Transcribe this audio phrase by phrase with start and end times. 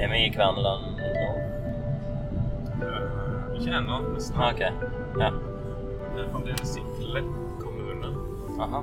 [0.00, 1.32] Er vi i Kverneland nå?
[2.80, 4.40] Uh, ikke ennå, nesten.
[4.40, 4.62] Ah, OK.
[5.20, 5.28] Ja.
[6.14, 7.28] Det er fremdeles i Klepp
[7.60, 8.14] kommune.
[8.60, 8.80] Aha.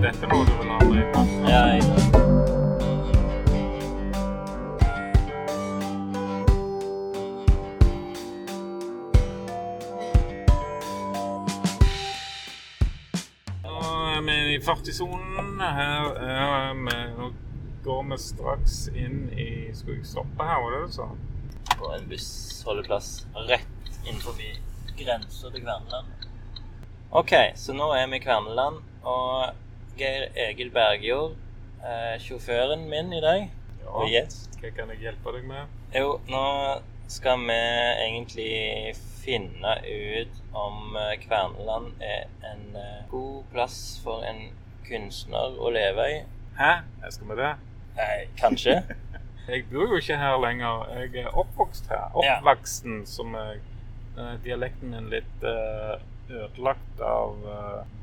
[0.00, 1.02] Dette må du vel aldri?
[1.50, 1.82] Ja, jeg,
[14.22, 15.60] vi i 40-sonen.
[15.60, 17.32] Her er vi Nå
[17.82, 21.10] går vi straks inn i Skal vi stoppe her, var det det du sa?
[21.82, 24.36] på en bussholdeplass rett innenfor
[24.96, 26.06] grensa til Kverneland.
[27.10, 29.61] OK, så nå er vi i Kverneland, og
[29.98, 31.36] Geir Egil Bergjord,
[31.84, 33.50] eh, sjåføren min i dag,
[33.86, 34.56] og gjest.
[34.60, 35.70] Hva kan jeg hjelpe deg med?
[35.92, 36.44] Jo, nå
[37.12, 37.58] skal vi
[38.06, 44.46] egentlig finne ut om eh, Kverneland er en eh, god plass for en
[44.86, 46.16] kunstner å leve i.
[46.56, 46.72] Hæ?
[47.04, 47.52] Jeg skal vi det?
[47.98, 48.78] Nei, kanskje.
[49.50, 50.86] Jeg bor jo ikke her lenger.
[51.02, 52.14] Jeg er oppvokst her.
[52.22, 52.38] Ja.
[53.10, 55.46] Som er eh, dialekten min litt
[56.32, 57.42] ødelagt av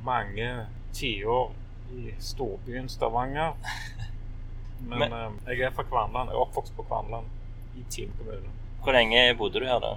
[0.05, 0.49] mange
[0.93, 1.53] tiår
[1.97, 3.53] i storbyen Stavanger.
[4.89, 5.13] Men, Men-
[5.47, 6.29] eh, jeg er fra Kvanland.
[6.29, 7.25] Jeg er oppvokst på Kvanland,
[7.77, 8.49] i Tim kommune.
[8.83, 9.95] Hvor lenge bodde du her, da?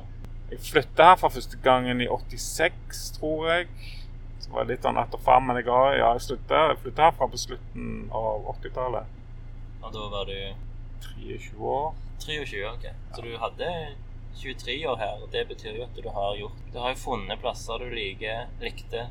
[0.50, 3.68] Jeg flytta her for første gangen i 86, tror jeg.
[4.42, 6.38] Så var det litt sånn att og fram, men jeg, har- ja, jeg,
[6.82, 9.06] flytta herfra på slutten av 80-tallet.
[9.82, 10.54] Og da var du
[11.22, 11.94] 23 år.
[12.18, 12.84] 23, ok.
[13.14, 13.70] Så du hadde
[14.42, 17.40] 23 år her, og det betyr jo at du har gjort Du har jo funnet
[17.40, 19.06] plasser du liker, likte.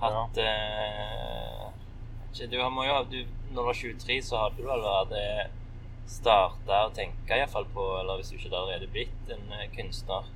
[0.00, 1.64] Hatt eh,
[2.30, 3.18] ikke, Du må jo du,
[3.50, 5.22] Når du var 23, så hadde du allerede
[6.08, 10.28] starta å tenke iallfall på Eller hvis du ikke allerede blitt en eh, kunstner.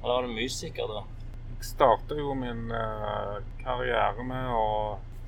[0.00, 1.04] Eller var du musiker, da?
[1.50, 4.68] Jeg starta jo min eh, karriere med å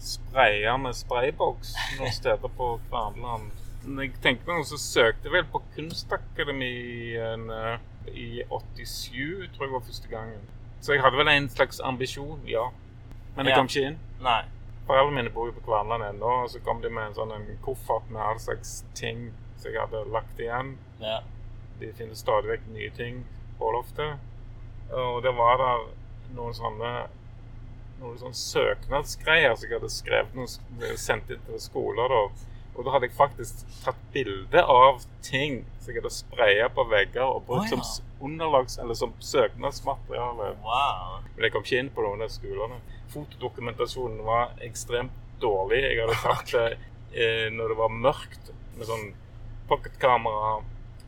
[0.03, 3.53] spraye med sprayboks noen steder på Kverneland.
[3.83, 7.77] Jeg tenker meg så søkte jeg vel på Kunstakademien eh,
[8.09, 10.49] i 87, tror jeg var første gangen.
[10.83, 12.71] Så jeg hadde vel en slags ambisjon, ja.
[13.37, 13.57] Men det Ja.
[13.57, 13.99] kom ikke inn.
[14.21, 14.43] Nei.
[14.87, 17.59] Foreldrene mine bor jo på Kverneland ennå, og så kom de med en sånn en
[17.63, 20.77] koffert med all slags ting som jeg hadde lagt igjen.
[21.01, 21.21] Ja.
[21.81, 23.25] De finner stadig vekk nye ting
[23.59, 24.19] på loftet.
[24.93, 25.87] Og det var der
[26.35, 27.09] noen sånne
[28.03, 32.09] noen sånne søknadsgreier som jeg hadde skrevet noen, sendt inn til skoler.
[32.09, 32.23] da.
[32.75, 37.23] Og da hadde jeg faktisk tatt bilde av ting som jeg hadde spraya på vegger
[37.23, 37.83] og brukt oh, ja.
[37.85, 40.57] som underlags- eller som søknadsmateriale.
[40.65, 41.21] Wow.
[41.37, 42.81] Men jeg kom ikke inn på noen av skolene.
[43.13, 45.83] Fotodokumentasjonen var ekstremt dårlig.
[45.85, 46.67] Jeg hadde tatt det
[47.13, 49.09] eh, når det var mørkt, med sånn
[49.69, 50.61] pocketkamera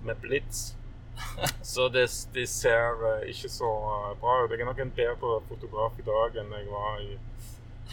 [0.04, 0.74] med blits.
[1.62, 4.52] Så det, de ser eh, ikke så eh, bra ut.
[4.52, 7.16] Jeg er nok en bedre fotograf i dag enn jeg var i,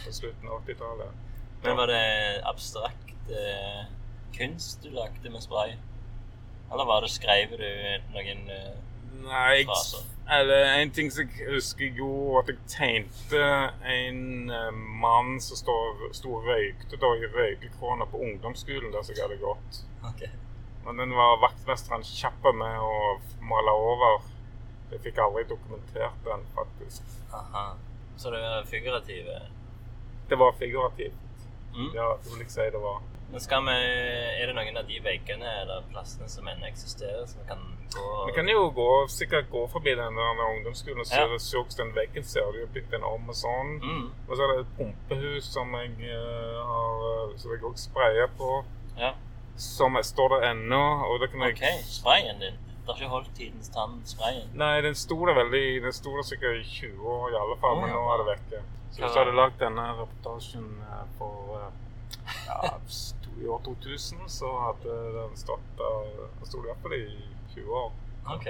[0.02, 1.20] på slutten av 80-tallet.
[1.62, 2.02] Men var det
[2.50, 3.84] abstrakt eh,
[4.34, 5.76] kunst du lagde med spray?
[6.72, 7.68] Eller var det skrev du
[8.14, 8.72] noen eh,
[9.22, 9.68] Nei, jeg?
[10.30, 13.46] Eller en ting som jeg husker jeg gjorde, at jeg tegnte
[13.94, 19.26] en eh, mann som sto og røykte da i røykekrona på ungdomsskolen der som jeg
[19.26, 19.82] hadde gått.
[20.08, 20.26] Ok.
[20.86, 22.94] Men den var vaktmesteren kjapp med å
[23.46, 24.28] male over.
[24.92, 27.02] Jeg fikk aldri dokumentert den, faktisk.
[27.32, 27.72] Aha.
[28.16, 29.40] Så det var figurative?
[30.28, 31.46] Det var figurativt.
[31.74, 31.90] Mm.
[31.94, 33.00] Ja, det vil jeg si det var.
[33.32, 33.76] Men skal vi,
[34.42, 37.62] er det noen av de veggene eller plassene som ennå eksisterer, som vi kan
[38.26, 41.38] Vi kan jo gå, sikkert gå forbi den der ungdomsskolen og se Ja.
[41.38, 42.52] se den veggen ser.
[42.52, 43.78] du har bygd den om og sånn.
[43.82, 44.10] mm.
[44.28, 48.28] Og så er det et pumpehus som jeg eh, har eh, Som jeg også sprayer
[48.38, 48.64] på.
[48.98, 49.12] Ja.
[49.56, 50.82] Som står der ennå.
[51.08, 51.64] Og da kan jeg OK.
[51.84, 52.58] Sprayen din.
[52.82, 54.48] Det har ikke holdt tidens tann, sprayen.
[54.58, 57.76] Nei, den sto der veldig Den sto der sikkert i 20 år i alle fall,
[57.76, 57.94] Å, men ja.
[57.94, 58.62] nå er det vekke.
[58.90, 61.60] Så hvis du hadde lagd denne reportasjen eh, for
[62.46, 62.72] ja,
[63.42, 67.92] i år 2000, så hadde den stått der Den sto i hvert i 20 år.
[68.34, 68.46] OK.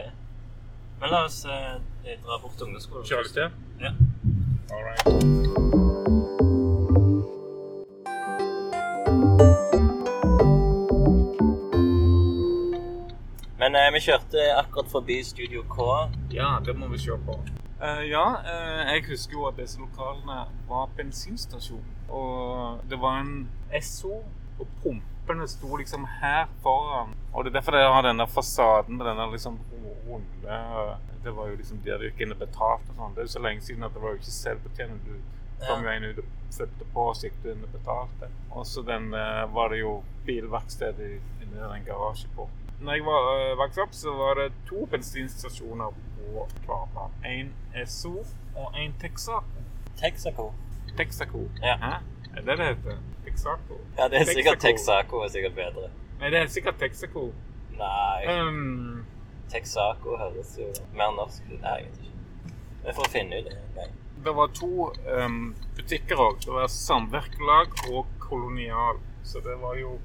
[1.00, 1.76] Men la oss eh,
[2.24, 3.06] dra bort til ungdomsskolen.
[3.08, 3.50] Kjøre litt til?
[3.82, 3.94] Ja.
[4.72, 5.72] All right.
[13.62, 15.84] Men eh, vi kjørte akkurat forbi Studio K.
[16.34, 17.36] Ja, det må vi se på.
[17.82, 21.84] Uh, ja, uh, jeg husker jo at disse lokalene var bensinstasjon.
[22.08, 24.22] Og det var en Esso,
[24.58, 24.66] og
[25.26, 27.14] pumpene sto liksom her foran.
[27.32, 29.58] Og det er derfor det har denne fasaden med denne liksom
[30.06, 33.12] runde Det var jo liksom der du gikk inn og betalte og sånn.
[33.14, 34.98] Det er jo så lenge siden at det var jo ikke selvbetjening.
[35.06, 35.14] Du
[35.66, 38.30] kom jo inn ut og fulgte på og siktet inn og betalte.
[38.50, 39.92] Og så den eh, var det jo
[40.26, 42.58] bilverksted inni den garasjeporten.
[42.82, 47.14] Når jeg var, eh, vokste opp, så var det to bensinstasjoner på Kvartland.
[47.24, 47.54] En
[47.84, 48.26] Esso
[48.56, 49.64] og en Texaco.
[50.02, 50.50] Texaco.
[50.98, 51.46] Texaco.
[51.62, 51.78] Ja.
[51.78, 51.94] Hæ?
[52.34, 53.11] Er det det heter?
[53.32, 53.78] Texaco?
[53.96, 54.92] Ja, det er sikkert Texaco.
[54.92, 55.88] Texaco er sikkert bedre.
[56.20, 57.32] Nei, det er sikkert Texaco.
[57.78, 59.04] Nei, Um,
[59.50, 61.58] Texaco høres jo mer norsk ut.
[61.62, 62.54] Nei, jeg vet ikke.
[62.84, 63.98] Vi får finne ut det en gang.
[64.24, 66.38] det var to um, butikker òg.
[66.44, 69.00] Det var Samvirkelag og Kolonial.
[69.22, 69.98] Så det var jo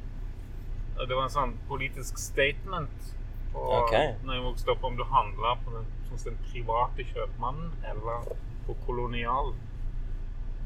[0.98, 3.12] Det var en sånn politisk statement
[3.54, 4.16] på okay.
[4.26, 5.52] når jeg vokste opp, om du handla
[6.10, 8.32] hos den private kjøpmannen eller
[8.66, 9.54] på Kolonial.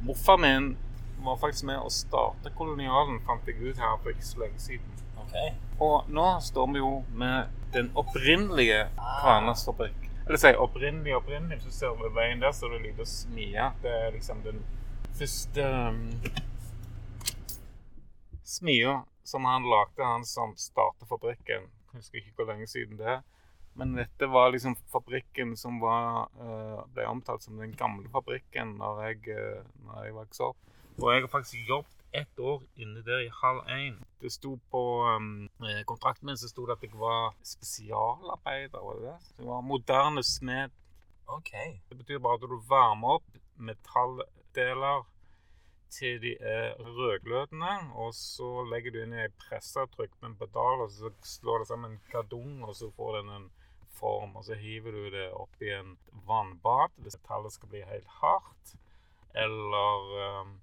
[0.07, 0.77] Morfar min
[1.25, 5.01] var faktisk med å starte Kolonialen, fant jeg ut her for ikke så lenge siden.
[5.21, 5.35] OK.
[5.81, 10.07] Og nå står vi jo med den opprinnelige Kvarnas fabrikk.
[10.25, 11.61] Eller si opprinnelig, opprinnelig.
[11.61, 13.67] Hvis du ser ved veien der, så er det en liten smie.
[13.81, 14.61] Det er liksom den
[15.17, 16.03] første um,
[18.43, 21.69] smia som han lagde, han som startet fabrikken.
[21.91, 23.21] Jeg husker ikke hvor lenge siden det er.
[23.73, 29.03] Men dette var liksom fabrikken som var, eh, ble omtalt som den gamle fabrikken når
[29.05, 30.70] jeg, eh, når jeg vokste opp.
[30.99, 34.01] Og jeg har faktisk jobbet ett år inne der i halv én.
[34.21, 34.81] Det sto på
[35.15, 38.83] um, eh, kontrakten min så sto det at jeg var spesialarbeider.
[38.83, 39.33] var det det?
[39.37, 40.69] Jeg var moderne smed.
[41.27, 41.51] OK.
[41.89, 45.07] Det betyr bare at du varmer opp metalldeler
[45.91, 50.85] til de er rødglødende, og så legger du inn i ei trykker på en pedal,
[50.85, 53.49] og så slår det sammen en kardong, og så får den en
[53.99, 55.97] form, og så hiver du det opp i en
[56.27, 58.75] vannbad hvis metallet skal bli helt hardt,
[59.35, 60.55] eller um,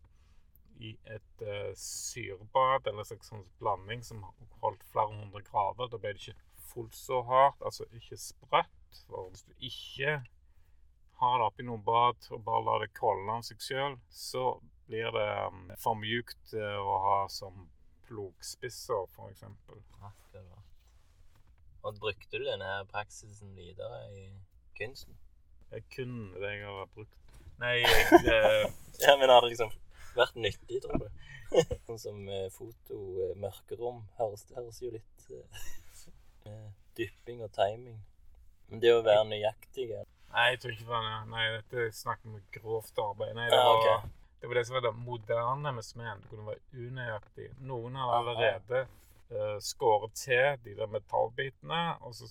[0.78, 4.24] i et uh, syrebad eller en sånn blanding som
[4.62, 5.90] holdt flere hundre grader.
[5.90, 6.38] Da ble det ikke
[6.70, 9.00] fullt så hardt, altså ikke sprøtt.
[9.08, 10.18] For hvis du ikke
[11.18, 14.44] har det oppi noe bad og bare lar det kolde av seg sjøl, så
[14.88, 17.66] blir det um, for mjukt uh, å ha som
[18.08, 19.44] plogspisser, f.eks.
[19.98, 20.68] Akkurat.
[21.86, 24.28] Og brukte du denne praksisen videre i
[24.78, 25.18] kunsten?
[25.68, 27.14] Det er kun det jeg har brukt.
[27.62, 28.40] Nei, jeg det...
[29.02, 29.74] Ja, men har det liksom
[30.16, 31.08] vært nyttig, tror du?
[31.86, 32.20] sånn som
[32.52, 35.64] fotomørkerom foto, eh, mørkerom, høres, høres jo litt eh,
[36.50, 36.68] eh,
[36.98, 37.98] Dypping og timing.
[38.68, 39.88] Men det å være nøyaktig.
[40.28, 41.18] Nei, jeg tror ikke det var det.
[41.32, 43.36] Nei, dette er snakk om grovt arbeid.
[43.38, 44.16] Nei, det var, ok.
[44.42, 46.24] det var det som var det moderne med smeden.
[46.24, 47.46] Det kunne være unøyaktig.
[47.70, 48.82] Noen har allerede
[49.30, 52.28] uh, skåret til de der metallbitene, og så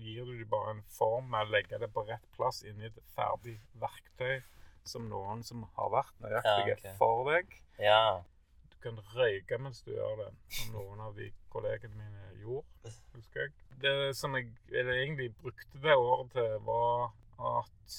[0.00, 2.98] gir du dem bare en form med å legge det på rett plass inni et
[3.14, 4.40] ferdig verktøy
[4.88, 6.96] som noen som har vært nøyaktige Ja, okay.
[7.00, 7.54] for deg.
[7.82, 8.22] ja.
[8.70, 12.92] Du kan røyke mens du gjør det, som noen av de kollegene mine gjorde.
[13.16, 13.54] husker jeg.
[13.82, 17.10] Det som jeg eller egentlig brukte det året til, var
[17.40, 17.96] at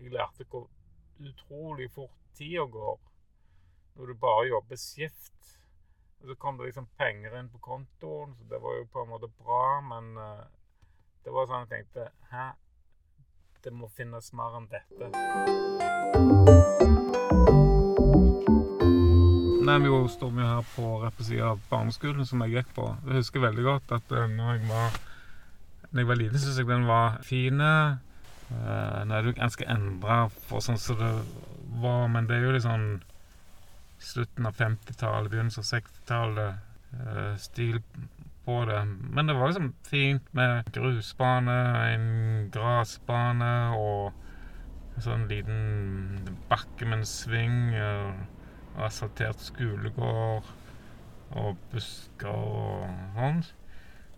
[0.00, 0.66] jeg lærte hvor
[1.18, 2.98] utrolig fort tida går
[3.96, 5.56] når du bare jobber skift.
[6.20, 9.10] Og så kom det liksom penger inn på kontoen, så det var jo på en
[9.14, 10.44] måte bra, men eh,
[11.24, 12.48] det var sånn jeg tenkte Hæ?
[13.68, 15.08] Det må finnes mer enn dette.
[19.68, 22.86] Nei, vi står vi her på rett av barneskolen som jeg gikk på.
[23.10, 24.96] Jeg husker veldig godt at eh, når jeg var,
[25.90, 27.60] når jeg var liten, syntes jeg den var fin.
[27.60, 30.16] Uh, nå er det jo ganske endra
[30.46, 31.12] for sånn som det
[31.84, 32.88] var, men det er jo sånn
[34.00, 36.64] slutten av 50-tallet, begynnelsen av 60-tallet.
[36.96, 37.82] eh, stil
[38.48, 38.80] på det.
[39.12, 41.58] Men det var liksom fint med grusbane,
[41.92, 42.08] en
[42.54, 47.62] gressbane og en sånn liten bakke med en sving.
[47.76, 48.26] og
[48.78, 50.48] asfaltert skolegård
[51.38, 52.84] og busker og
[53.16, 53.40] sånn.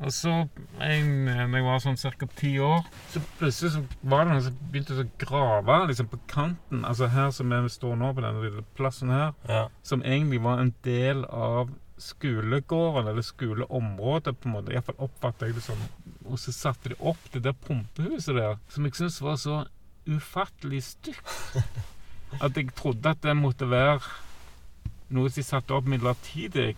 [0.00, 0.34] Og så,
[0.80, 2.28] en, når jeg var sånn ca.
[2.38, 6.86] ti år, så plutselig så var det noen som begynte å grave liksom på kanten.
[6.88, 9.34] Altså her som vi står nå, på denne lille plassen her.
[9.48, 9.66] ja.
[9.84, 14.72] Som egentlig var en del av skolegården, eller skoleområdet, på en måte.
[14.74, 15.84] Iallfall oppfatter jeg det sånn.
[16.26, 19.60] Og så satte de opp det der pumpehuset der, som jeg syntes var så
[20.10, 21.36] ufattelig stygt.
[22.44, 23.98] At jeg trodde at det måtte være
[25.10, 26.76] noe de satte opp midlertidig.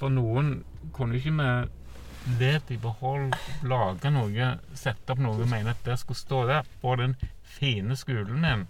[0.00, 0.62] For noen
[0.96, 3.34] kunne jo ikke med levd i behold
[3.68, 7.16] lage noe, sette opp noe og mene at det skulle stå der på den
[7.58, 8.64] fine skolen min.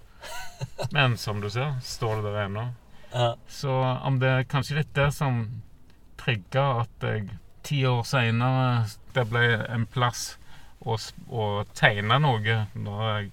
[0.91, 2.67] Men som du ser, står det der ennå.
[3.13, 3.35] Ja.
[3.49, 3.73] Så
[4.09, 5.45] om det er kanskje litt det som
[6.21, 7.29] trigga at jeg
[7.67, 10.37] ti år seinere det ble en plass
[10.83, 10.97] å,
[11.31, 11.47] å
[11.79, 13.29] tegne noe når jeg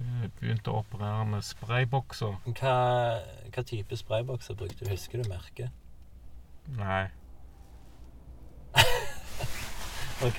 [0.00, 2.38] eh, begynte å operere med spraybokser.
[2.56, 2.76] Hva,
[3.52, 4.90] hva type spraybokser brukte du?
[4.94, 5.70] Husker du merket?
[6.78, 7.06] Nei.
[10.24, 10.38] Ok.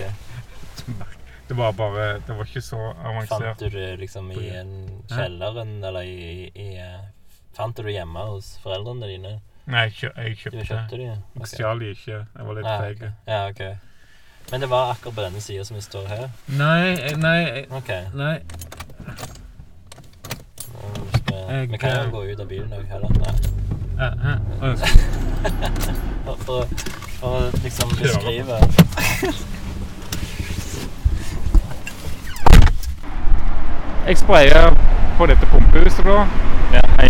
[1.48, 3.60] Det var bare Det var ikke så Fant avansert.
[3.60, 4.72] du det liksom i en
[5.12, 7.04] kjelleren eller i, i eh,
[7.58, 9.30] Fant du det hjemme hos foreldrene dine?
[9.66, 11.06] Nei, jeg, kjø jeg Du kjøpte kjøpte de?
[11.10, 11.48] Jeg Ok.
[11.50, 12.12] stjal de ikke.
[12.12, 12.98] Jeg var litt ah, feig.
[12.98, 13.12] Okay.
[13.28, 13.62] Ja, ok.
[14.52, 16.30] Men det var akkurat på denne sida som vi står her?
[16.48, 18.06] Nei, jeg- nei, okay.
[18.06, 18.14] Ok.
[18.14, 18.42] nei.
[21.50, 23.10] Jeg, vi kan jo gå ut av bilen òg, heller.
[23.10, 23.34] Nei.
[24.00, 24.38] Eh, eh,
[24.70, 24.78] eh,
[26.46, 26.68] For,
[27.26, 27.32] å
[27.64, 28.60] liksom beskrive
[34.08, 34.78] Jeg sprayer
[35.18, 36.57] på dette pumpehuset, da.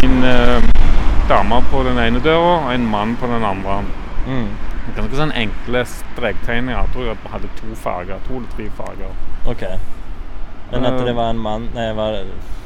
[0.04, 0.63] En eh,
[1.30, 3.82] dame på den ene døra og en mann på den andre.
[4.27, 4.48] mm.
[4.96, 6.77] Ganske sånn enkle strektegninger.
[6.77, 8.22] Jeg tror jeg hadde to farger.
[8.27, 9.18] To eller tre farger.
[9.51, 9.63] OK.
[10.72, 12.16] Men at Eh, det var en mann Nei, var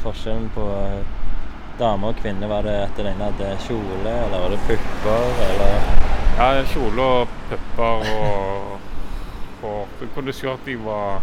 [0.04, 1.02] forskjellen på eh,
[1.80, 5.76] dame og kvinne Var det at den ene hadde kjole, eller var det pupper, eller
[6.38, 8.80] Ja, kjole og pupper og
[9.62, 9.88] hår.
[10.00, 11.22] Du kunne se at de var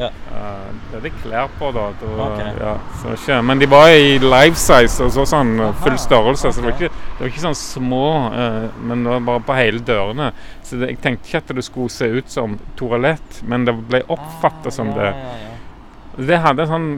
[0.00, 0.08] Ja.
[0.32, 1.84] eh, Det er det klær på, da.
[2.00, 2.54] Du, okay.
[2.58, 6.50] Ja, så ikke, men de var i life size, altså sånn Aha, full størrelse.
[6.50, 6.52] størrelse.
[6.56, 6.88] Så det var, ikke,
[7.18, 10.30] det var ikke sånn små, eh, men det var bare på hele dørene.
[10.64, 14.02] Så det, jeg tenkte ikke at det skulle se ut som toalett, men det ble
[14.08, 15.12] oppfattet Ah, som ja, det.
[15.14, 16.26] Ja, ja.
[16.30, 16.88] Det hadde sånn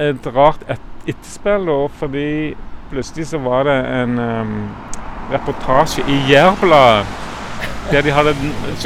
[0.00, 2.28] et rart et etterspill, da, fordi
[2.90, 4.54] plutselig så var det en um,
[5.32, 7.06] reportasje i Jærbladet.
[7.90, 8.30] Der de hadde,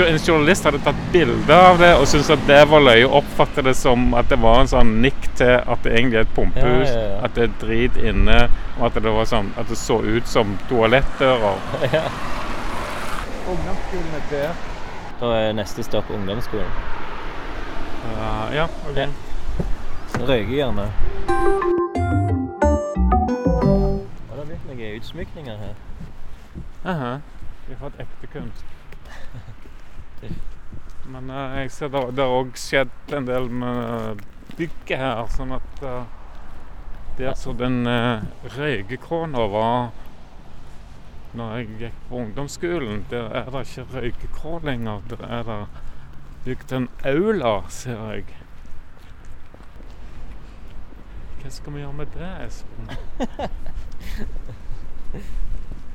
[0.08, 3.04] en journalist hadde tatt bilde av det og syntes at det var løye.
[3.04, 6.32] Oppfattet det som at det var en sånn nikk til at det egentlig er et
[6.36, 6.88] pumpehus.
[6.88, 7.18] Ja, ja, ja.
[7.26, 8.38] At det er drit inne,
[8.78, 11.60] og at det, var sånn, at det så ut som toalettdører.
[11.98, 12.04] ja.
[13.44, 14.62] Ungdomsskolen er der.
[15.20, 16.72] Da er neste stopp ungdomsskolen.
[18.04, 18.64] Uh, ja.
[18.88, 19.04] Okay.
[19.04, 20.24] Ja.
[20.24, 20.90] Røykehjørnet.
[24.24, 25.76] Det har blitt noen utsmykninger her.
[26.88, 27.12] Aha.
[27.68, 28.64] Vi har fått ekte kunst.
[31.10, 34.22] Men uh, jeg ser det har òg skjedd en del med
[34.56, 36.04] bygget her, sånn at uh,
[37.18, 38.24] der så den uh,
[38.56, 39.92] røykekrona var
[41.34, 45.00] når jeg gikk på ungdomsskolen, der er det ikke røykekrå lenger.
[45.10, 45.62] Der er det
[46.44, 48.24] bygd en aula, ser jeg.
[51.42, 52.86] Hva skal vi gjøre med det, Espen?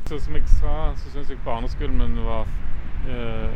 [0.09, 2.47] Så som jeg sa, så syns jeg barneskolen min var
[3.05, 3.51] eh,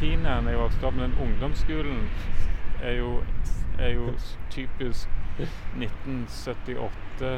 [0.00, 0.94] fin da jeg vokste opp.
[0.98, 2.08] Men den ungdomsskolen
[2.82, 3.22] er jo,
[3.78, 4.12] er jo
[4.50, 5.08] typisk
[5.78, 7.32] 1978.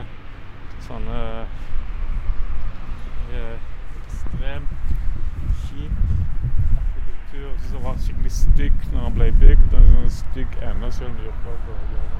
[0.87, 1.21] Sånne
[3.33, 3.57] eh,
[4.03, 4.75] ekstremt
[5.65, 5.97] kjip
[6.77, 9.79] arkitektur som var skikkelig stygg når den ble bygd.
[9.79, 12.17] En sånn stygg ende, selv om de på å gjøre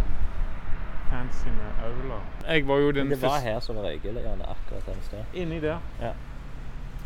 [1.11, 2.21] fancy med aula.
[2.47, 5.23] Jeg var jo den Men det var her som var røykehjørnet akkurat den sted.
[5.35, 5.79] Inni der.
[6.01, 6.13] Ja.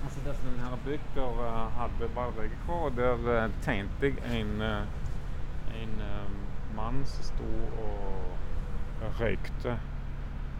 [0.05, 1.25] Altså det som den her bygda
[1.77, 6.31] hadde bare og der eh, tegnte jeg en, eh, en eh,
[6.77, 7.51] mann som sto
[7.85, 9.77] og røykte.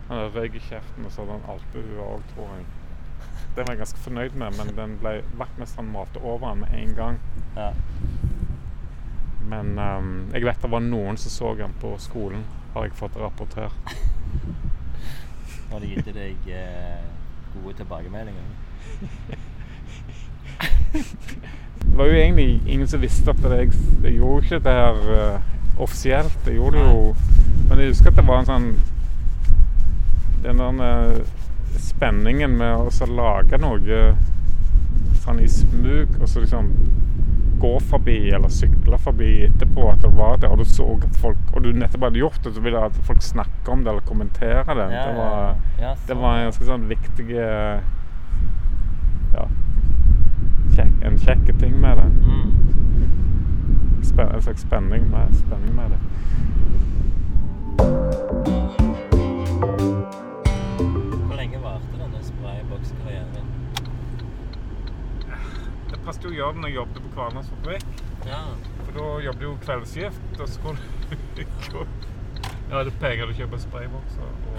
[0.09, 2.65] Han hadde røyk i kjeften, og så hadde han alpehue òg, tror jeg.
[3.57, 6.95] Den var jeg ganske fornøyd med, men den ble vaktmesteren malte over han med en
[6.95, 7.21] gang.
[7.57, 7.73] Ja.
[9.51, 12.45] Men um, jeg vet det var noen som så han på skolen,
[12.75, 13.95] har jeg fått rapportert.
[15.71, 17.07] Har de gitt deg eh,
[17.55, 18.51] gode tilbakemeldinger.
[21.81, 23.73] Det var jo egentlig ingen som visste at jeg,
[24.05, 26.39] jeg gjorde ikke det her uh, offisielt.
[26.47, 27.15] Jeg gjorde det jo
[27.69, 28.69] Men jeg husker at det var en sånn
[30.45, 31.21] Den der eh,
[31.81, 34.01] spenningen med å lage noe
[35.21, 36.71] sånn i smug, og så liksom
[37.61, 41.53] gå forbi eller sykle forbi etterpå at det var der, og du så at folk
[41.53, 44.65] Og du nettopp hadde gjort det, så ville at folk snakke om det eller kommentere
[44.65, 44.89] det.
[44.89, 47.29] det var, ja, det var en ganske sånn viktig
[49.35, 49.49] Ja
[50.81, 52.05] kjekk, En kjekk ting med det.
[52.05, 52.51] Mm.
[54.03, 55.99] Spen, en slags spenning med, spenning med det.
[61.27, 63.51] Hvor lenge varte denne spraybokskarrieren?
[65.91, 68.05] Det passet jo å gjøre det når jeg jobbet på Kvarnas fabrikk.
[68.29, 68.43] Ja.
[68.85, 70.79] For da jobbet jo kveldsskift, og så skulle
[71.37, 71.87] du gå
[72.71, 74.23] Ja, det penger å kjøpe spraybokser.
[74.23, 74.59] Og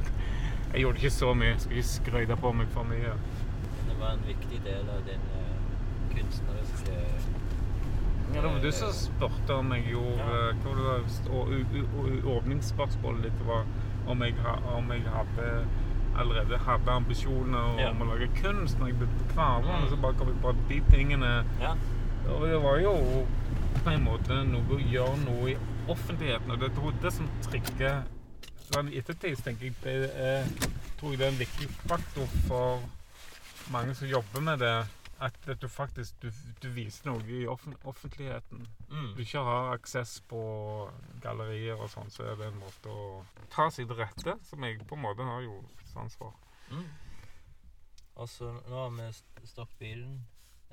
[0.72, 1.52] jeg gjorde ikke så mye.
[1.52, 3.12] Jeg skal ikke skryte på meg for mye.
[3.98, 5.56] Var en viktig del av din eh,
[6.14, 6.94] kunstneriske
[8.34, 10.52] Ja, det var du som spurte om jeg gjorde Ja.
[12.36, 13.64] Åpningsspørsmålet ditt var
[14.08, 14.34] om jeg,
[14.76, 15.48] om jeg hadde
[16.18, 17.90] allerede hadde ambisjoner Ja.
[17.90, 19.82] om å lage kunst når jeg begynte på Kvarvann.
[19.84, 19.88] Mm.
[19.90, 21.74] Så bare kom jeg på at de tingene Ja.
[22.28, 22.92] Og det var jo
[23.84, 25.56] på en måte noe å gjøre noe i
[25.88, 26.50] offentligheten.
[26.50, 28.02] Og det tror jeg det som trigger
[28.92, 30.44] I ettertid tenker jeg det er,
[31.00, 32.80] tror jeg det er en viktig faktor for
[33.74, 34.76] mange som jobber med det.
[35.20, 36.28] At, at du faktisk du,
[36.62, 38.60] du viser noe i offen, offentligheten.
[38.88, 39.08] Mm.
[39.16, 40.38] Du ikke har aksess på
[41.24, 44.78] gallerier og sånn, så er det en måte å ta seg til rette, som jeg
[44.86, 45.56] på en måte har jo
[45.90, 46.36] sans for.
[46.70, 46.84] Mm.
[48.18, 50.20] Altså, nå har vi st- stoppet bilen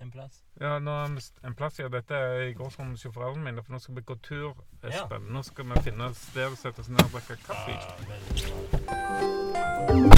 [0.04, 0.44] en plass.
[0.62, 1.90] Ja, nå har vi en plass, ja.
[1.90, 4.90] Dette er i går som hos foreldrene mine, for nå skal vi gå tur, Ja.
[4.92, 5.26] Espen.
[5.34, 7.74] Nå skal vi finne et sted å sette oss ned og drikke kaffe.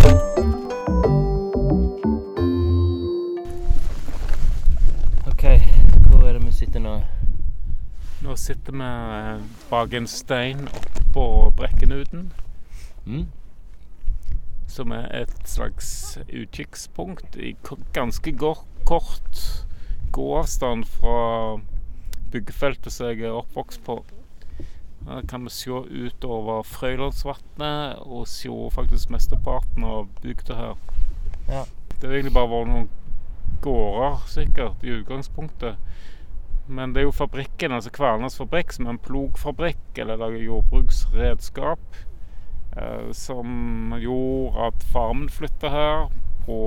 [0.04, 0.37] Ja,
[6.58, 6.96] sitter nå?
[8.26, 8.88] Nå sitter vi
[9.18, 11.26] eh, bak en stein oppå
[11.58, 12.32] Brekkenuten,
[13.08, 13.28] Mm?
[14.68, 17.54] som er et slags utkikkspunkt i
[17.96, 18.34] ganske
[18.86, 19.40] kort
[20.12, 21.58] gåavstand fra
[22.34, 24.02] byggefeltet som jeg er oppvokst på.
[25.08, 30.76] Her kan vi se utover Frøylandsvatnet og se faktisk mesteparten av bygda her.
[31.48, 31.64] Ja.
[31.96, 32.90] Det har egentlig bare vært noen
[33.64, 35.80] gårder, sikkert, i utgangspunktet.
[36.68, 42.00] Men det er jo fabrikken, altså Kvernas fabrikk, som er en plogfabrikk, eller lager jordbruksredskap,
[42.78, 46.08] eh, som gjorde at farmen flytta her
[46.46, 46.60] på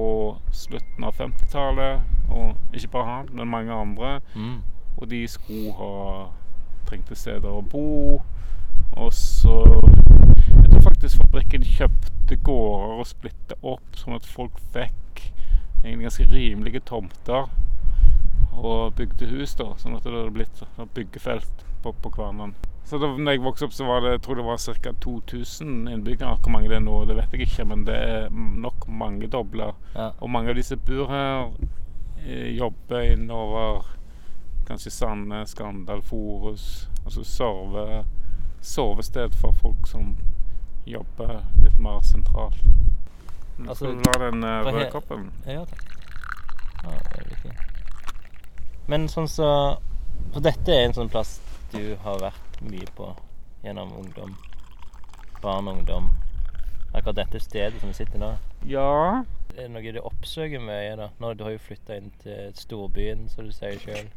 [0.53, 2.01] slutten av 50-tallet.
[2.31, 4.21] Og ikke bare han, men mange andre.
[4.35, 4.61] Mm.
[4.97, 5.95] Og de skulle ha
[6.89, 8.21] trengte steder å bo.
[8.97, 9.81] Og så
[10.51, 15.23] Jeg tror faktisk fabrikken kjøpte gårder og splitta opp, sånn at folk fikk
[15.85, 17.51] egentlig ganske rimelige tomter.
[18.61, 19.73] Og bygde hus, da.
[19.81, 20.65] Sånn at det hadde blitt
[20.95, 22.55] byggefelt på, på Kvernan.
[22.85, 24.93] Så da jeg vokste opp, så var det jeg tror det var ca.
[25.05, 26.37] 2000 innbyggere.
[26.43, 29.71] Hvor mange det er nå, det vet jeg ikke, men det er nok mangedobla.
[29.95, 30.11] Ja.
[30.19, 31.53] Og mange av de som bor her,
[32.25, 33.87] eh, jobber innover
[34.67, 36.89] kanskje Sande, Skandal, Forus.
[37.05, 38.05] Altså sove,
[38.61, 40.17] sovested for folk som
[40.87, 42.59] jobber litt mer sentralt.
[43.69, 45.31] Altså, Skal du la den eh, røde koppen?
[45.47, 45.97] Ja takk.
[46.83, 47.70] Ja, veldig fint.
[48.91, 49.49] Men sånn så
[50.35, 51.39] For dette er en sånn plass
[51.71, 53.07] du har vært mye på
[53.63, 54.33] gjennom ungdom.
[55.43, 56.09] Barn og ungdom.
[56.91, 58.31] Akkurat dette stedet som vi sitter nå.
[58.67, 59.23] Ja.
[59.55, 61.11] Er det noe du oppsøker mye, da?
[61.23, 64.11] Nå, du har jo flytta inn til storbyen, som du sier sjøl.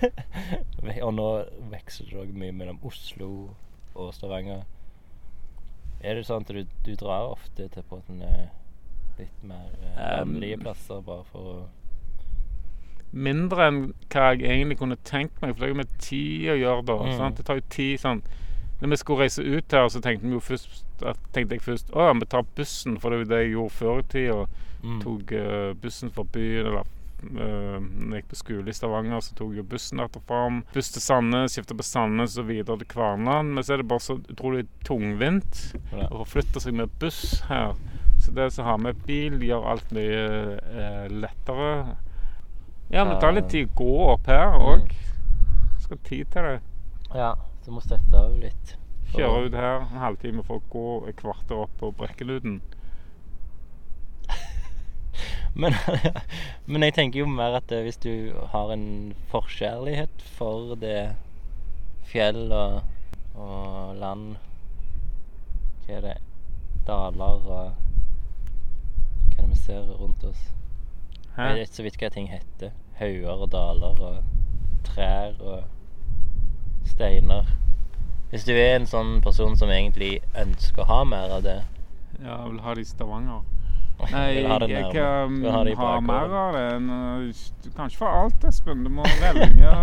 [1.06, 1.28] og nå
[1.72, 3.30] veksler det òg mye mellom Oslo
[3.92, 4.64] og Stavanger.
[6.00, 8.32] Er det sånn at du, du drar ofte til på sånne
[9.20, 11.58] litt mer eh, Um, plasser bare for å
[13.12, 13.78] Mindre enn
[14.12, 16.96] hva jeg egentlig kunne tenkt meg, for det jo med tid å gjøre, da.
[17.06, 17.36] Mm.
[17.38, 18.22] Det tar jo tid sånn
[18.80, 20.84] Når vi skulle reise ut her, så tenkte, vi jo først,
[21.32, 23.76] tenkte jeg først Å ja, vi tar bussen, for det er jo det jeg gjorde
[23.78, 24.42] før i tida.
[24.82, 25.00] mm.
[25.02, 29.36] tok uh, bussen fra byen, eller uh, når jeg gikk på skole i Stavanger, så
[29.38, 30.42] tok jeg bussen derfra.
[30.74, 33.54] Buss til Sandnes, skifta på Sandnes og videre til Kvarnland.
[33.56, 35.62] Men så er det bare så utrolig tungvint
[35.94, 37.72] å forflytte seg med buss her.
[38.20, 40.26] Så det som har med bil, gjør alt mye
[40.60, 41.96] uh, lettere.
[42.88, 44.90] Ja, men det tar litt tid å gå opp her òg.
[45.82, 46.58] Skal ha tid til det.
[47.14, 47.32] ja,
[47.64, 48.76] du må støtte av litt.
[49.10, 52.60] Kjøre ut her en halvtime for å gå et kvarter opp på Brekkeluten.
[55.56, 55.72] Men,
[56.68, 61.14] men jeg tenker jo mer at eh, hvis du har en forkjærlighet for det
[62.10, 62.82] fjell og,
[63.32, 64.34] og land
[65.86, 66.16] Hva er det?
[66.84, 70.44] Daler og Hva er det vi ser rundt oss?
[71.36, 72.70] Jeg vet så vidt hva ting heter.
[73.00, 74.16] Hauger og daler og
[74.86, 75.64] trær og
[76.88, 77.44] steiner.
[78.30, 81.60] Hvis du er en sånn person som egentlig ønsker å ha mer av det
[82.22, 83.44] Ja, jeg vil ha det i Stavanger.
[84.00, 86.64] vil Nei, ha det jeg kan vil ha ha mer av det.
[86.74, 86.90] enn,
[87.64, 88.82] Du kan ikke få alt, Espen.
[88.84, 89.76] Du må velge hva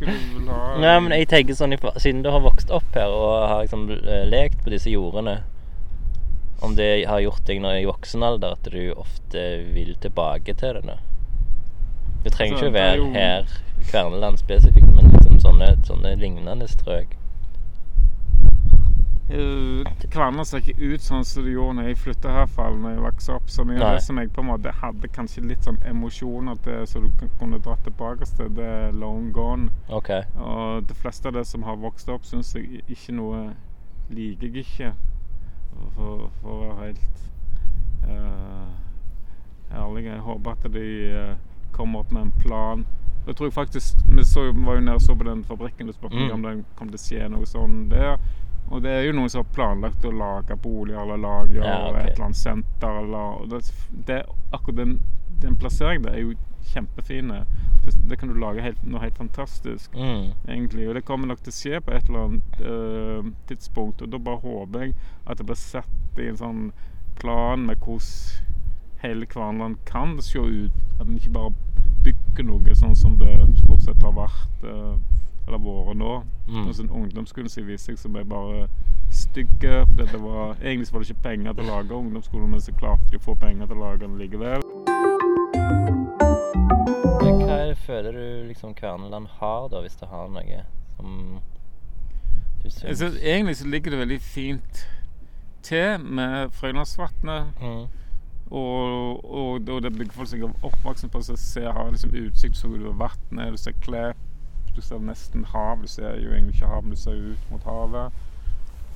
[0.00, 0.60] du vil ha.
[0.82, 4.24] Nei, men jeg tenker sånn, Siden du har vokst opp her og har liksom eh,
[4.28, 5.38] lekt på disse jordene
[6.62, 9.42] Om det har gjort deg når i voksen alder at du ofte
[9.74, 10.84] vil tilbake til det?
[10.84, 10.96] nå?
[12.24, 13.44] Du trenger Altså, ikke være jo- her
[13.90, 17.16] Kverneland spesifikt, men liksom sånne, sånne lignende strøk.
[19.28, 22.66] Kverna Kverner ser ikke ut sånn som det gjorde når jeg flytta herfra.
[22.76, 25.44] Når jeg vokste opp Så mye av det som jeg på en måte hadde kanskje
[25.48, 27.08] litt sånn emosjoner til, så du
[27.40, 29.70] kunne dratt tilbake til, det er long gone.
[29.88, 30.10] OK.
[30.36, 33.54] Og de fleste av det som har vokst opp, syns jeg ikke noe
[34.10, 34.92] liker jeg ikke.
[35.94, 37.24] For, å være helt
[38.08, 38.70] uh,
[39.74, 40.04] ærlig.
[40.06, 41.34] Jeg håper at de uh,
[41.72, 42.86] kommer opp med en plan.
[43.26, 45.92] Det tror jeg faktisk Vi så, var jo nede og så på den fabrikken du
[45.92, 46.32] spurte Mm.
[46.34, 48.18] om det kom til å skje noe sånn der.
[48.70, 51.96] Og det er jo noen som har planlagt å lage boliger eller lager Ja, og
[52.00, 53.60] et eller annet senter eller det,
[54.08, 54.94] det, Akkurat den,
[55.42, 56.34] den plasseringen der er jo
[56.72, 57.44] kjempefine.
[57.84, 60.32] Det, det kan du lage helt, noe helt fantastisk Mm.
[60.48, 60.88] egentlig.
[60.88, 64.02] Og det kommer nok til å skje på et eller annet uh, tidspunkt.
[64.02, 64.94] Og da bare håper jeg
[65.26, 66.62] at det blir sett i en sånn
[67.20, 68.40] plan med hvordan
[69.04, 70.72] hele Kvarnland kan se ut.
[71.00, 71.52] At en ikke bare
[72.04, 74.96] bygger noe sånn som det stort sett har vært Uh,
[75.46, 76.12] eller vært nå.
[76.48, 76.70] Mm.
[76.72, 78.64] Sånn ungdomsskolen som viser seg som er bare
[79.12, 79.82] stygge.
[79.92, 83.10] For det var, egentlig var det ikke penger til å lage ungdomsskolen, men så klarte
[83.12, 84.64] de å få penger til å lage den likevel.
[86.54, 90.60] Hva er føler du liksom Kverneland har, da, hvis det har noe
[90.96, 91.40] som
[92.62, 94.86] du syns Altså, egentlig så ligger det veldig fint
[95.62, 97.46] til med Frøylandsvatnet.
[97.60, 97.86] mm.
[98.50, 102.68] Og, og, og det blir folk sikkert oppvoksen på å se har liksom utsikt så
[102.68, 104.20] du har vannet, du ser Klepp,
[104.76, 105.82] du ser nesten hav.
[105.82, 108.12] Du ser jo egentlig ikke hav, men du ser ut mot havet.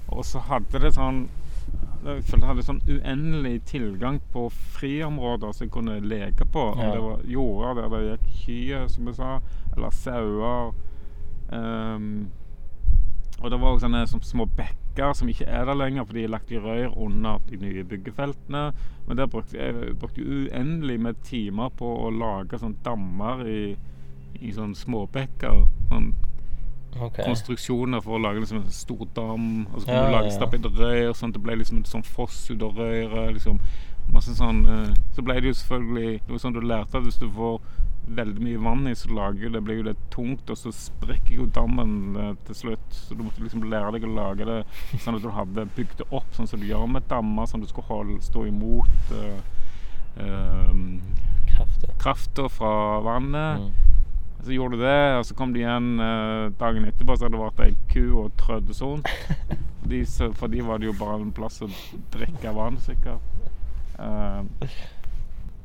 [0.08, 1.24] Og så hadde det sånn
[2.04, 4.46] Jeg følte jeg hadde sånn uendelig tilgang på
[4.78, 6.68] friområder som jeg kunne leke på.
[6.72, 6.92] Om Ja.
[6.94, 9.40] det var jorder der det gikk kyr, som jeg sa,
[9.76, 10.74] eller sauer.
[11.50, 12.28] Um,
[13.40, 16.24] og det var også sånne som små bekker som ikke er der lenger, fordi de
[16.24, 18.72] er lagt i rør under de nye byggefeltene.
[19.06, 23.76] Men der brukte jeg brukte uendelig med timer på å lage sånne dammer i,
[24.40, 25.66] i sånne småbekker.
[25.88, 26.14] Sånn
[27.00, 27.20] OK.
[27.24, 29.66] konstruksjoner for å lage liksom en stor dam.
[29.72, 30.36] Og så kunne Ja, du lage ja.
[30.36, 33.34] stappe inn rør, sånn det ble liksom en sånn foss ut av røret.
[33.36, 33.60] Liksom.
[34.12, 37.18] Masse sånn uh, Så ble det jo selvfølgelig Det var sånn du lærte at hvis
[37.20, 37.58] du får
[38.08, 41.44] veldig mye vann i, så lager det, blir jo det tungt, og så sprekker jo
[41.52, 42.86] dammen uh, til slutt.
[42.94, 44.62] Så du måtte liksom lære deg å lage det
[45.02, 47.68] sånn at du hadde bygd det opp sånn som du gjør med dammer, sånn at
[47.68, 49.36] du skulle holde, stå imot uh,
[51.52, 51.92] Kraftig.
[52.00, 52.72] krafta fra
[53.04, 53.60] vannet.
[53.60, 53.87] Mm.
[54.44, 57.42] Så gjorde du det, og så kom de igjen eh, dagen etterpå, så hadde det
[57.42, 59.02] vært ei ku og trødde sånn.
[59.88, 60.02] De,
[60.36, 61.68] for de var det jo bare en plass å
[62.12, 63.24] drikke vann, sikkert.
[63.98, 64.72] Eh,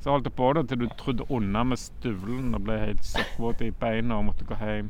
[0.04, 3.62] så holdt det på det til du trodde unna med støvelen og ble helt søkkvåt
[3.64, 4.90] i beina og måtte gå hjem.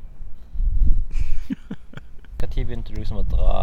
[2.43, 3.57] Når begynte du liksom å dra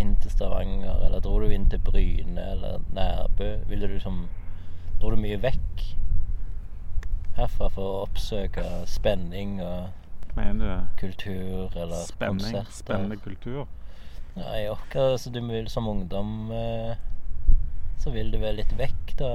[0.00, 3.50] inn til Stavanger, eller dro du inn til Bryne eller Nærbø?
[3.68, 4.24] Ville du liksom
[5.00, 5.84] Dro du mye vekk
[7.36, 9.90] herfra for å oppsøke spenning og
[11.00, 12.40] kultur eller spenning?
[12.40, 12.72] konserter?
[12.72, 13.66] Spennende kultur.
[14.36, 16.94] Nei, akkurat så du vil som ungdom eh,
[18.00, 19.32] Så vil du vel litt vekk, da?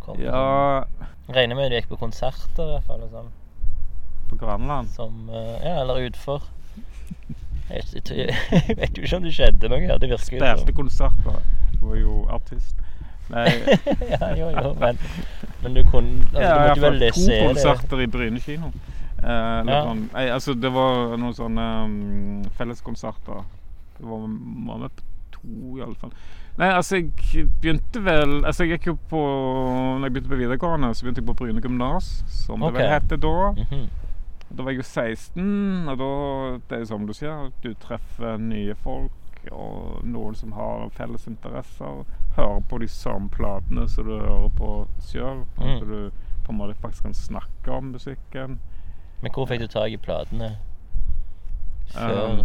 [0.00, 0.84] Kom, Ja,
[1.28, 3.04] Regner med du gikk på konserter, i hvert fall.
[3.12, 3.28] Sånn,
[4.30, 4.88] på Granland.
[4.96, 6.48] som eh, Ja, eller utfor.
[7.68, 10.00] Jeg, jeg, jeg vet jo ikke om det skjedde noe her.
[10.00, 11.44] Det virker Spilte konserter.
[11.76, 12.80] Du var jo artist.
[13.32, 13.46] Nei,
[14.12, 14.98] ja, jo, jo, men,
[15.62, 18.40] men du kunne altså, Ja, Du måtte vel iallfall to se to konserter i Bryne
[18.40, 18.72] kino.
[19.22, 19.82] Eh, Ja.
[19.86, 23.44] sånn, nei, altså det var noen sånne um, felleskonserter.
[23.98, 24.18] Det var,
[24.68, 25.02] var med på
[25.36, 26.10] to, iallfall.
[26.58, 30.90] Nei, altså jeg begynte vel Altså jeg gikk jo på Når jeg begynte på videregående,
[30.92, 33.36] så begynte jeg på Bryne gymnas, som det vel het da.
[33.56, 33.86] Mhm.
[34.52, 36.10] Da var jeg jo 16, og da
[36.68, 39.12] Det er jo som du sier, du treffer nye folk.
[39.50, 42.04] Og noen som har felles interesser.
[42.36, 45.44] Hører på de samme platene som du hører på sjøl.
[45.58, 45.80] Mm.
[45.80, 46.10] Du
[46.44, 48.58] på en måte faktisk kan snakke om musikken.
[49.22, 50.56] Men hvor fikk du tak i platene?
[51.92, 52.44] Før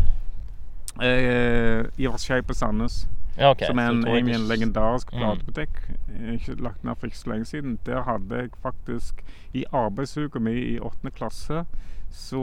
[0.98, 3.08] Uh, eh, Ivar Skei på Sandnes,
[3.38, 3.68] Ja, okay.
[3.68, 5.20] som er en, egentlig en legendarisk Mm.
[5.20, 5.70] platebutikk.
[6.10, 7.80] Jeg Ikke lagt ned for ikke så lenge siden.
[7.86, 11.66] Der hadde jeg faktisk I arbeidsuka mi i åttende klasse
[12.12, 12.42] så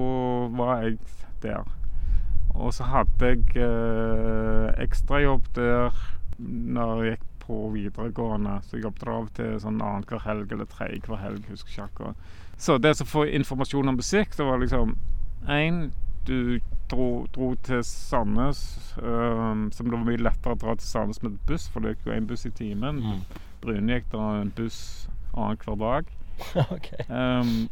[0.57, 0.99] var jeg
[1.43, 1.65] der.
[2.55, 5.95] Og så hadde jeg eh, ekstrajobb der
[6.39, 8.61] når jeg gikk på videregående.
[8.65, 11.45] Så jeg jobbet av og til sånn annenhver helg eller tredje hver helg.
[11.51, 12.33] husker ikke akkurat.
[12.57, 14.95] Så det å få informasjon om musikk, det var liksom
[15.51, 15.89] én
[16.25, 21.21] du dro, dro til Sandnes, um, som det var mye lettere å dra til Sandnes
[21.25, 23.03] med buss, for det gikk jo én buss i timen.
[23.03, 23.41] Mm.
[23.61, 24.79] Bryne gikk det en buss
[25.35, 26.15] annenhver dag.
[26.77, 27.05] okay.
[27.09, 27.69] Um,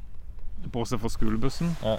[0.73, 1.73] bortsett fra skolebussen.
[1.81, 1.97] Ja.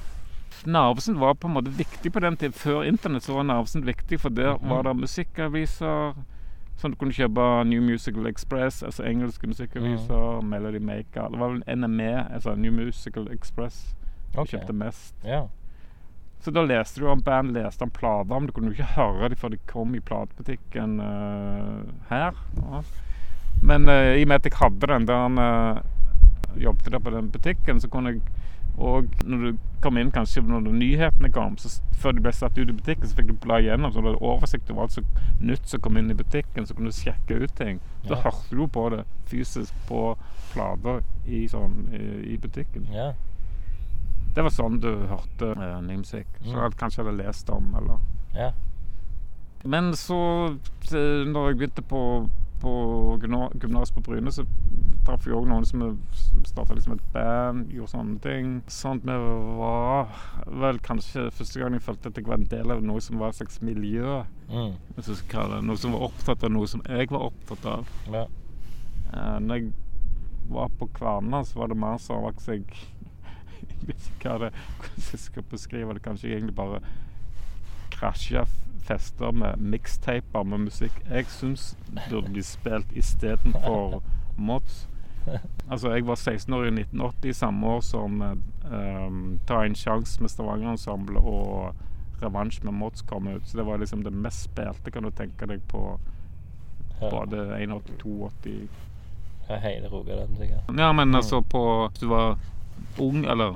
[0.65, 2.53] Narvesen var på en måte viktig på den tiden.
[2.53, 4.69] Før internett så var Narvesen viktig, for der Mhm.
[4.69, 6.15] var det musikkaviser.
[6.77, 10.41] Sånn du kunne kjøpe New Musical Express, altså engelske musikkaviser.
[10.41, 10.49] Mhm.
[10.49, 11.29] Melody Maker.
[11.29, 13.95] Det var vel NME, altså New Musical Express,
[14.33, 14.57] du okay.
[14.59, 15.15] kjøpte mest.
[15.23, 15.47] Ja.
[16.39, 19.29] Så da leste du om band, leste om plater, men du kunne jo ikke høre
[19.29, 22.33] dem før de kom i platebutikken uh, her.
[22.57, 22.81] Ja.
[23.61, 27.31] Men uh, i og med at jeg hadde den der uh, jobbet der på den
[27.31, 28.21] butikken, så kunne jeg
[28.77, 32.69] og når du kom inn kanskje når nyhetene kom, så før de ble satt ut
[32.69, 35.05] i butikken, så fikk du bla igjennom, så du hadde oversikt over alt som
[35.41, 37.79] nytt som kom inn i butikken, så kunne du sjekke ut ting.
[38.07, 38.21] Så Ja.
[38.23, 40.17] hørte du på det fysisk på
[40.53, 42.87] plater i, sånn, i, butikken.
[42.91, 43.13] ja.
[44.33, 46.25] Det var sånn du hørte uh, ny musikk.
[46.41, 46.61] Så Mm.
[46.63, 47.99] jeg kanskje hadde lest om, eller
[48.35, 48.51] Ja.
[49.63, 50.57] Men så,
[50.91, 52.29] eh, når jeg begynte på,
[52.63, 52.73] på
[53.21, 54.45] gymna- gymnas på Bryne, så
[55.03, 55.83] traff jeg òg noen som
[56.47, 58.53] starta liksom et band, gjorde sånne ting.
[58.71, 59.17] Sånn at vi
[59.59, 60.13] var
[60.63, 63.33] vel kanskje første gang jeg følte at jeg var en del av noe som var
[63.33, 64.21] et slags miljø.
[64.47, 64.73] Mm.
[65.67, 67.87] Noe som var opptatt av noe som jeg var opptatt av.
[68.11, 68.25] ja.
[69.13, 69.73] Eh, når jeg
[70.49, 72.63] var på Kverna, så var det mer sånn at jeg
[73.63, 74.49] Jeg vet ikke hva det
[74.79, 76.01] hvordan jeg skal beskrive det.
[76.03, 76.79] Kanskje jeg egentlig bare
[78.03, 78.45] krasja
[78.83, 81.77] fester med mixtaper med musikk jeg syns
[82.09, 84.01] burde bli spilt istedenfor
[84.35, 84.87] mods.
[85.71, 90.29] Altså, jeg var 16 år i 1980, samme år som um, Ta en sjanse med
[90.29, 91.75] Stavanger Ensemble og
[92.21, 93.47] Revansj med Mods kom ut.
[93.47, 95.99] Så det var liksom det mest spilte, kan du tenke deg, på
[96.99, 98.67] både 81, 82
[99.47, 100.75] Ja, hele Rogaland, sikkert.
[100.77, 102.37] Ja, men altså på Hvis du var
[102.97, 103.55] ung, eller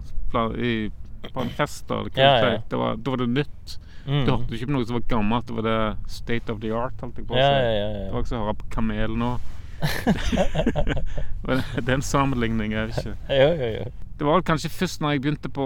[0.55, 0.91] i,
[1.33, 2.61] på en fest, da, Ja, ja.
[2.69, 3.79] det var, da var det nytt.
[4.07, 4.21] Mm.
[4.25, 5.47] Du hørte ikke på noe som var gammelt.
[5.49, 7.43] Det var det state of the art, holdt jeg på å si.
[7.43, 9.31] Ja, ja, ja, Det var ikke som å høre på Kamel nå.
[11.77, 13.15] Det er en sammenligning, jeg vet ikke.
[13.29, 13.83] Jo, jo, jo.
[14.17, 15.65] Det var kanskje først når jeg begynte på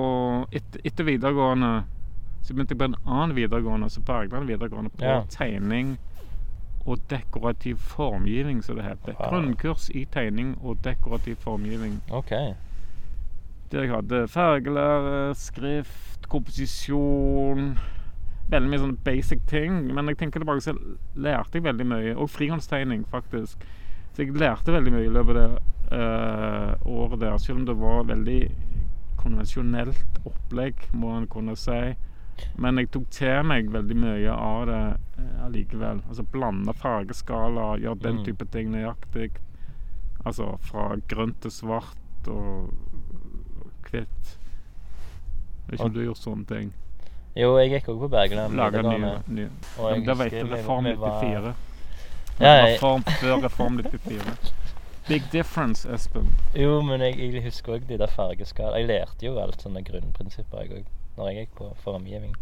[0.51, 1.69] etter, etter videregående
[2.43, 5.21] Så begynte jeg på en annen videregående, altså Bergland videregående, på Ja.
[5.29, 5.97] tegning
[6.85, 9.13] og dekorativ formgivning, som det heter.
[9.19, 9.29] Wow.
[9.29, 12.01] Grunnkurs i tegning og dekorativ formgivning.
[12.09, 12.31] OK.
[13.71, 17.77] Der jeg hadde fargelære, skrift, komposisjon
[18.51, 19.93] Veldig mye sånne basic ting.
[19.95, 20.73] Men jeg tenker tilbake så
[21.15, 22.15] lærte jeg veldig mye.
[22.19, 23.63] Og frihåndstegning, faktisk.
[24.13, 27.37] Så jeg lærte veldig mye i løpet av det eh, året der.
[27.39, 28.41] Selv om det var veldig
[29.21, 31.93] konvensjonelt opplegg, må en kunne si.
[32.57, 35.45] Men jeg tok til meg veldig mye av det allikevel.
[35.45, 36.01] allikevel.
[36.09, 38.23] Altså blande fargeskala, gjøre den Mm.
[38.25, 39.31] type ting nøyaktig.
[40.25, 42.73] Altså fra grønt til svart og
[43.91, 44.37] hvitt.
[45.79, 46.73] Om du har gjort sånne ting.
[47.35, 49.49] Jo, jeg gikk òg på Bergeland Laga nye, nye.
[49.79, 51.53] Og Da vet du Reform var- 94.
[52.41, 54.53] Ja, jeg, Reform før Reform 94.
[55.07, 56.27] Big difference, Espen.
[56.55, 58.77] jo, men jeg, jeg husker òg de der fargeskala.
[58.77, 60.85] Jeg lærte jo alt sånne grunnprinsipper jeg òg,
[61.17, 62.35] når jeg gikk på formgivning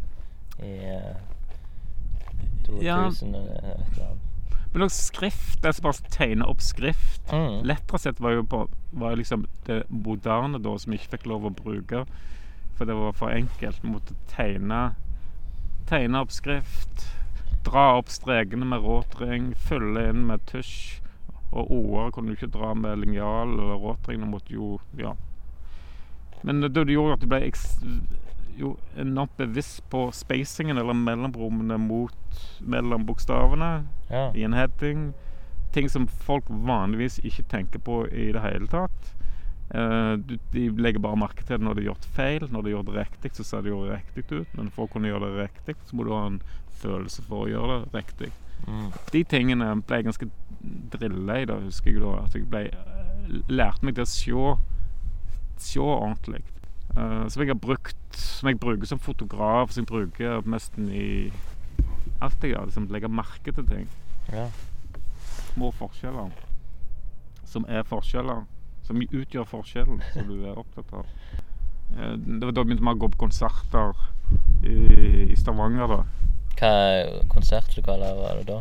[0.60, 1.16] i uh,
[2.66, 2.98] 2000 Ja.
[3.08, 4.18] eller annet.
[4.74, 5.62] Men også skrift.
[5.64, 7.22] Det er bare tegne opp skrift.
[7.34, 7.64] Mm.
[7.66, 12.04] Lettrasett var jo på, var liksom det moderne da, som ikke fikk lov å bruke.
[12.80, 13.84] For det var for enkelt.
[13.84, 14.94] Vi måtte tegne,
[15.90, 17.10] tegne opp skrift.
[17.68, 19.50] Dra opp strekene med råtring.
[19.68, 21.02] Fylle inn med tusj.
[21.52, 24.24] Og o-er kunne du ikke dra med linjal eller råtring.
[24.24, 25.12] Du måtte jo Ja.
[26.42, 27.52] Men det, det gjorde at du ble
[28.56, 34.32] jo enormt bevisst på spacingen, eller mellomrommene mot mellom bokstavene Ja.
[34.36, 35.14] i en heading.
[35.74, 39.16] Ting som folk vanligvis ikke tenker på i det hele tatt.
[39.70, 40.14] Eh,
[40.54, 42.46] de legger bare merke til det når de har gjort feil.
[42.50, 44.54] Når de har gjort riktig, så ser det jo riktig ut.
[44.58, 46.42] Men for å kunne gjøre det riktig, så må du ha en
[46.82, 48.32] følelse for å gjøre det riktig.
[48.68, 48.88] Mm.
[49.14, 50.30] De tingene ble jeg ganske
[50.96, 52.16] drilla i, da, husker jeg da.
[52.24, 54.56] At jeg ble, eh, lærte meg til å se,
[55.70, 56.44] se ordentlig.
[56.98, 61.30] Uh, som jeg har brukt Som jeg bruker som fotograf, som jeg bruker nesten i
[62.20, 62.66] alt jeg gjør.
[62.66, 63.86] Liksom legge merke til ting
[64.34, 64.48] ja.
[65.54, 66.34] små forskjeller
[67.50, 68.44] som er forskjeller.
[68.90, 71.06] Som utgjør forskjellen som du er opptatt av.
[71.94, 73.94] Eh, Det var da begynte vi å gå på konserter
[74.66, 75.88] i, i Stavanger.
[75.88, 76.02] da.
[76.60, 76.74] Hva
[77.32, 78.60] konsertlokaler var det da?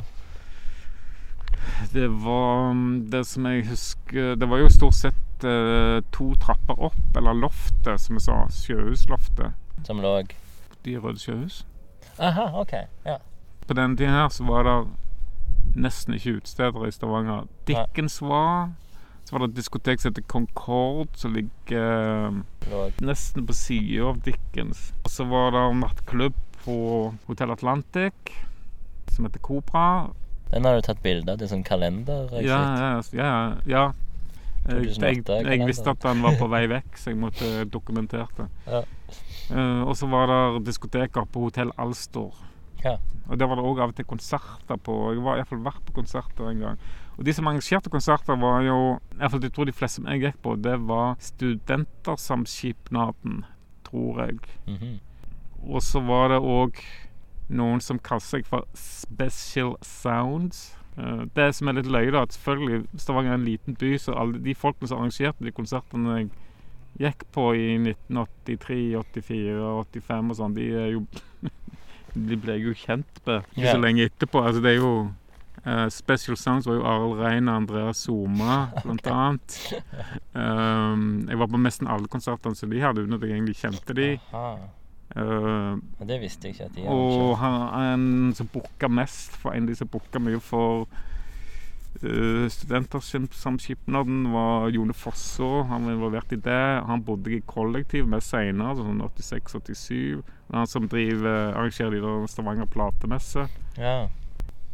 [1.92, 6.78] Det var mm, det som jeg husker Det var jo stort sett eh, to trapper
[6.78, 8.44] opp, eller loftet, som vi sa.
[8.52, 9.56] Sjøhusloftet.
[9.86, 10.12] Som lå
[10.84, 11.64] De røde sjøhus.
[12.18, 12.72] Aha, OK.
[13.06, 13.16] Ja.
[13.66, 14.76] På denne tiden her så var det
[15.78, 17.46] nesten ikke utesteder i Stavanger.
[17.66, 18.70] Dickens var.
[19.28, 21.82] Så var det et diskotek som heter Concord, som ligger
[22.72, 24.86] eh, nesten på sida av Dickens.
[25.04, 26.76] Og så var det nattklubb på
[27.26, 28.32] Hotell Atlantic
[29.12, 30.08] som heter Cobra.
[30.48, 31.36] Den har du tatt bilde av.
[31.36, 32.30] Det er sånn kalender.
[32.40, 33.32] Ja, ja, ja.
[33.68, 33.82] ja.
[34.64, 38.46] Jeg, jeg, jeg visste at den var på vei vekk, så jeg måtte dokumentere det.
[38.64, 38.80] Ja.
[39.52, 42.32] Uh, og så var det diskoteker på Hotell Alstor.
[42.80, 42.96] Ja.
[43.28, 44.96] Og der var det òg av og til konserter på.
[45.12, 46.80] Jeg har iallfall vært på konserter en gang.
[47.18, 48.76] Og de som arrangerte konserter, var jo
[49.10, 53.44] i hvert fall Jeg tror de fleste som jeg gikk på, det var Studentersamskipnaden,
[53.84, 54.38] tror jeg.
[54.66, 54.98] Mhm.
[55.68, 56.72] Og så var det òg
[57.48, 60.76] noen som kaller seg for Special Sounds.
[60.96, 64.12] Eh, Det som er litt løye, da, at selvfølgelig Stavanger er en liten by, så
[64.14, 66.30] alle de folkene som arrangerte de konsertene jeg
[66.98, 71.06] gikk på i 1983, 84, 85 og sånn, de er jo
[72.14, 74.42] De ble jeg jo kjent med ikke så lenge etterpå.
[74.42, 75.10] Altså, det er jo
[75.68, 79.60] eh, Special Sounds var jo Arild Rein og Andreas Soma, blant annet.
[80.32, 83.96] Um, jeg var på nesten alle konsertene som de hadde, uten at jeg egentlig kjente
[83.96, 84.10] de.
[85.16, 85.76] Eh,
[86.06, 87.36] det visste jeg ikke at de og arrangerte.
[87.42, 90.84] han, en som booka mest, for en av de som booka mye for
[92.02, 95.64] uh, Studentersamskipnaden, var Jone Fosså.
[95.70, 96.66] Han var involvert i det.
[96.86, 100.22] Han bodde i kollektiv med seinere, sånn 86-87.
[100.52, 103.48] Han som driver, arrangerer de Stavanger platemesse.
[103.80, 104.08] Ja.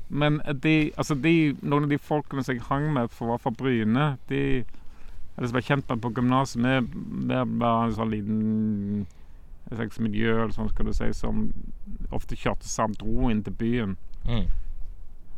[0.08, 3.50] Men de, altså de, noen av de folkene som jeg hang med, for var fra
[3.50, 4.64] Bryne, de
[5.36, 6.74] eller som jeg kjent med på gymnaset, vi
[7.26, 9.06] vi var en sånn liten
[9.64, 11.48] et slags miljø eller sånn skal du si, som
[12.12, 14.46] ofte kjørte samt dro inn til byen Mm.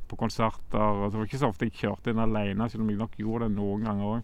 [0.08, 0.78] på konserter.
[0.78, 3.48] og Det var ikke så ofte jeg kjørte inn alene, selv om jeg nok gjorde
[3.48, 4.22] det noen ganger òg.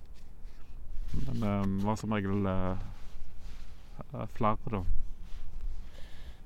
[1.27, 2.77] Men det var som regel eh,
[4.15, 4.83] eh, flere, da.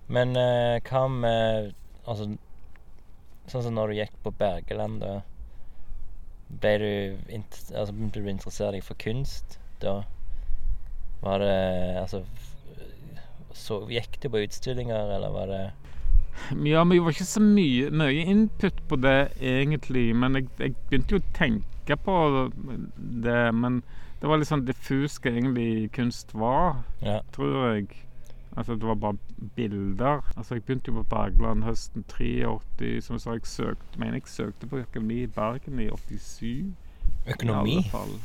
[0.08, 1.74] Men uh, hva med
[2.06, 2.36] Altså,
[3.50, 5.20] sånn som når du gikk på Bergeland, da.
[6.62, 6.88] Ble du
[7.74, 9.96] altså, Begynte du å interessere deg for kunst da?
[11.24, 11.56] Var det
[12.02, 12.20] Altså
[13.56, 15.60] så, Gikk du på utstillinger, eller var det
[16.68, 20.10] Ja, men det var ikke så mye, mye input på det egentlig.
[20.14, 22.16] Men jeg, jeg begynte jo å tenke på
[23.24, 23.38] det.
[23.56, 23.78] Men
[24.20, 27.22] det var litt sånn diffus hva egentlig kunst var, Ja.
[27.32, 27.88] tror jeg.
[28.56, 29.16] Altså det var bare
[29.56, 30.32] bilder.
[30.36, 33.04] Altså Jeg begynte jo på Bergland høsten 83.
[33.04, 36.74] Som jeg sa, jeg søkte mener jeg søkte på økonomi i Bergen i 87.
[37.28, 37.78] Økonomi?
[37.78, 38.20] I fall.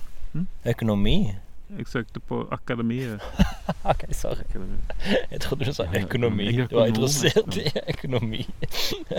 [0.66, 1.34] Økonomi?
[1.78, 3.20] Jeg søkte på Akademiet.
[3.92, 4.40] OK, sorry.
[4.50, 4.78] Akademi.
[5.32, 6.52] Jeg trodde du sa økonomi.
[6.62, 8.50] Du var interessert i økonomi.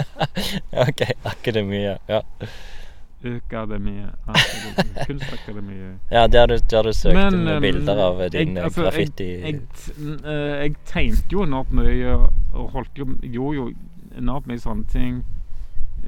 [0.87, 1.97] OK, akademia.
[2.09, 2.21] Ja,
[3.25, 4.15] Akademiet.
[4.27, 5.99] Akademi- Kunstakademiet.
[6.11, 9.29] ja der du, der du søkte Men, med um, bilder av din jeg, altså, graffiti.
[9.41, 12.15] Jeg, jeg, eh, jeg tegnte jo enormt mye
[12.55, 13.69] og holdt jo, gjorde jo
[14.19, 15.23] enormt mye sånne ting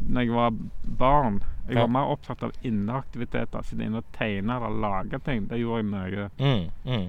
[0.08, 0.50] når jeg var
[0.98, 1.42] barn.
[1.68, 1.80] Jeg Ja.
[1.86, 3.62] var mer opptatt av inneaktiviteter.
[3.64, 5.46] Sitte inne og tegne eller lage ting.
[5.48, 6.30] Det gjorde jeg mye.
[6.38, 7.06] mm, mm.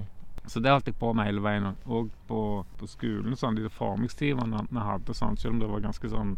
[0.47, 1.71] Så det holdt jeg på med hele veien.
[1.89, 6.09] Og på, på skolen, sånn, de formingstimene vi hadde, sånn, selv om det var ganske
[6.09, 6.35] sånn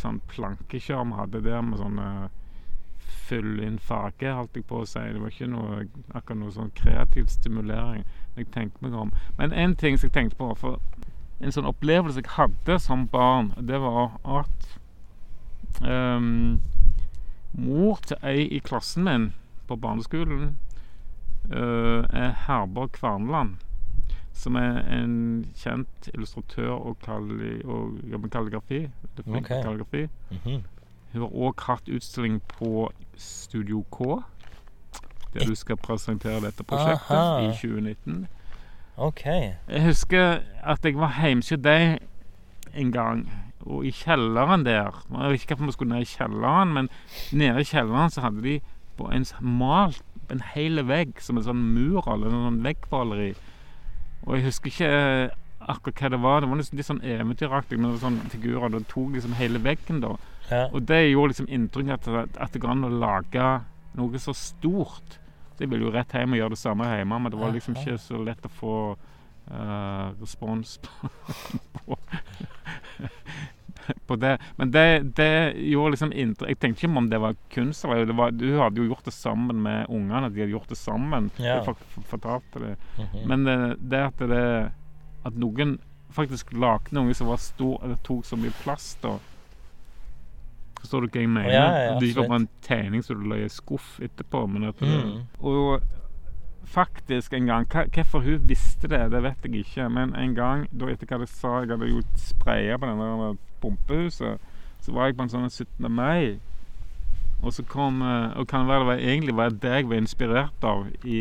[0.00, 2.10] sånn plankekjør vi hadde der med sånne
[3.10, 5.02] fyll inn farge, holdt jeg på å si.
[5.12, 8.04] Det var ikke noe, akkurat noe sånn kreativ stimulering
[8.36, 9.12] jeg tenkte meg om.
[9.38, 10.80] Men en ting som jeg tenkte på for
[11.40, 14.66] En sånn opplevelse jeg hadde som barn, det var at
[15.80, 16.60] um,
[17.56, 19.24] Mor til ei i klassen min
[19.70, 20.50] på barneskolen
[21.48, 23.56] uh, er Herborg Kvarneland.
[24.32, 28.80] Som er en kjent illustratør og, kalli, og jobber med kalligrafi.
[29.16, 29.62] Det er Mm -hmm.
[29.62, 30.08] Kalligrafi.
[31.12, 34.22] Hun har òg hatt utstilling på Studio K.
[35.34, 37.40] Der du skal presentere dette prosjektet Aha.
[37.40, 38.26] i 2019.
[38.96, 39.24] OK.
[39.26, 41.98] Jeg husker at jeg var hjemme hos deg
[42.74, 46.72] en gang, og i kjelleren der Jeg vet ikke hvorfor vi skulle ned i kjelleren,
[46.72, 46.88] men
[47.32, 48.60] nede i kjelleren så hadde de
[48.96, 53.32] på en malt en hel vegg som en sånn mur eller en sånn veggmaleri.
[54.26, 54.90] Og jeg husker ikke
[55.70, 56.40] akkurat hva det var.
[56.40, 58.72] Det var liksom litt sånn eventyraktig med sånne figurer.
[58.72, 60.14] Det tok liksom hele veggen, da.
[60.50, 60.64] Ja.
[60.72, 63.50] Og det gjorde liksom inntrykk at, at det går an å lage
[63.98, 65.18] noe så stort.
[65.54, 67.76] Så jeg ville jo rett hjem og gjøre det samme hjemme, men det var liksom
[67.78, 68.76] ikke så lett å få
[69.52, 71.10] uh, respons på,
[71.78, 71.98] på,
[74.06, 74.38] på det.
[74.56, 75.30] Men det, det
[75.70, 77.84] gjorde liksom inntrykk Jeg tenkte ikke om det var kunst.
[77.84, 80.30] Eller det var, du hadde jo gjort det sammen med ungene.
[80.30, 81.30] De hadde gjort det sammen.
[81.40, 81.60] Ja.
[81.66, 81.78] For,
[82.10, 82.74] fortalte det.
[82.98, 83.24] mhm.
[83.28, 83.58] Men det,
[83.90, 84.44] det at det
[85.24, 85.78] At noen
[86.10, 89.18] faktisk lagde noe som var stor Eller tok så mye plass, da.
[90.80, 91.52] Forstår du hva jeg mener?
[91.52, 94.46] Ja, ja, det ikke var bare en tegning som du la i skuff etterpå.
[94.48, 95.26] Men at det, Mm.
[95.40, 95.82] Og
[96.70, 99.88] faktisk en gang Hvorfor hun visste det, det vet jeg ikke.
[99.88, 104.38] Men en gang, da etter hva jeg sa, jeg hadde jo spraya på denne pumpehuset,
[104.80, 105.90] så var jeg på en sånn 17.
[105.92, 106.38] mai.
[107.42, 110.64] Og så kom eh, Og kan være det var, egentlig var det jeg var inspirert
[110.64, 111.20] av i,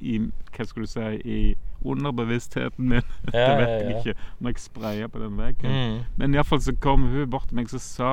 [0.00, 0.18] i
[0.52, 1.38] Hva skulle du si I
[1.84, 3.04] underbevisstheten min.
[3.24, 3.98] det vet ja, jeg ja.
[3.98, 4.14] ikke.
[4.40, 5.70] Når jeg sprayer på den veggen.
[5.70, 5.98] Mm.
[6.16, 8.12] Men iallfall så kom hun bort til meg og sa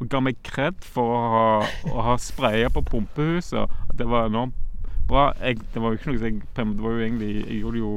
[0.00, 1.48] og ga meg kred for å ha,
[1.92, 3.68] å ha spraya på pumpehuset.
[3.90, 4.56] At det var enormt
[5.10, 5.30] bra.
[5.40, 7.92] Jeg, det var jo ikke noe jeg Det var jo egentlig Jeg gjorde jo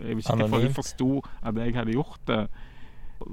[0.00, 1.10] Jeg vet ikke hvorfor hun forsto
[1.42, 2.42] at jeg hadde gjort det.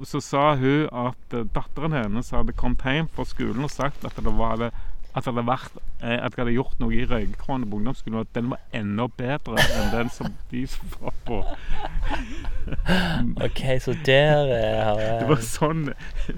[0.08, 4.16] Så sa hun at eh, datteren hennes hadde kommet hjem fra skolen og sagt at
[4.16, 4.70] det var det
[5.12, 8.28] at jeg hadde vært eh, At jeg hadde gjort noe i Røykekrona på ungdomsskolen, og
[8.28, 11.42] at den var enda bedre enn den som de som var på.
[13.46, 15.84] OK, så der har har Det var jeg sånn,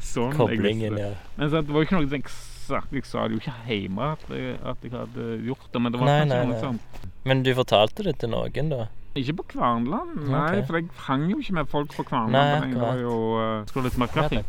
[0.01, 1.13] sånn koblingen, ja.
[1.37, 2.27] Men det var jo ikke noe jeg
[2.65, 2.93] sagt.
[2.97, 5.83] Jeg sa det jo ikke hjemme at jeg, at jeg hadde gjort det.
[5.83, 6.63] Men det var Nei, kanskje nei, noe nei.
[6.65, 8.87] sånn Men du fortalte det til noen, da?
[9.15, 10.41] Ikke på Kvarnland, nei.
[10.43, 10.65] Okay.
[10.67, 12.35] For jeg hang jo ikke med folk på Kvarnland.
[12.35, 14.43] Nei, men Jeg var jo uh, Skulle litt mer kaffe.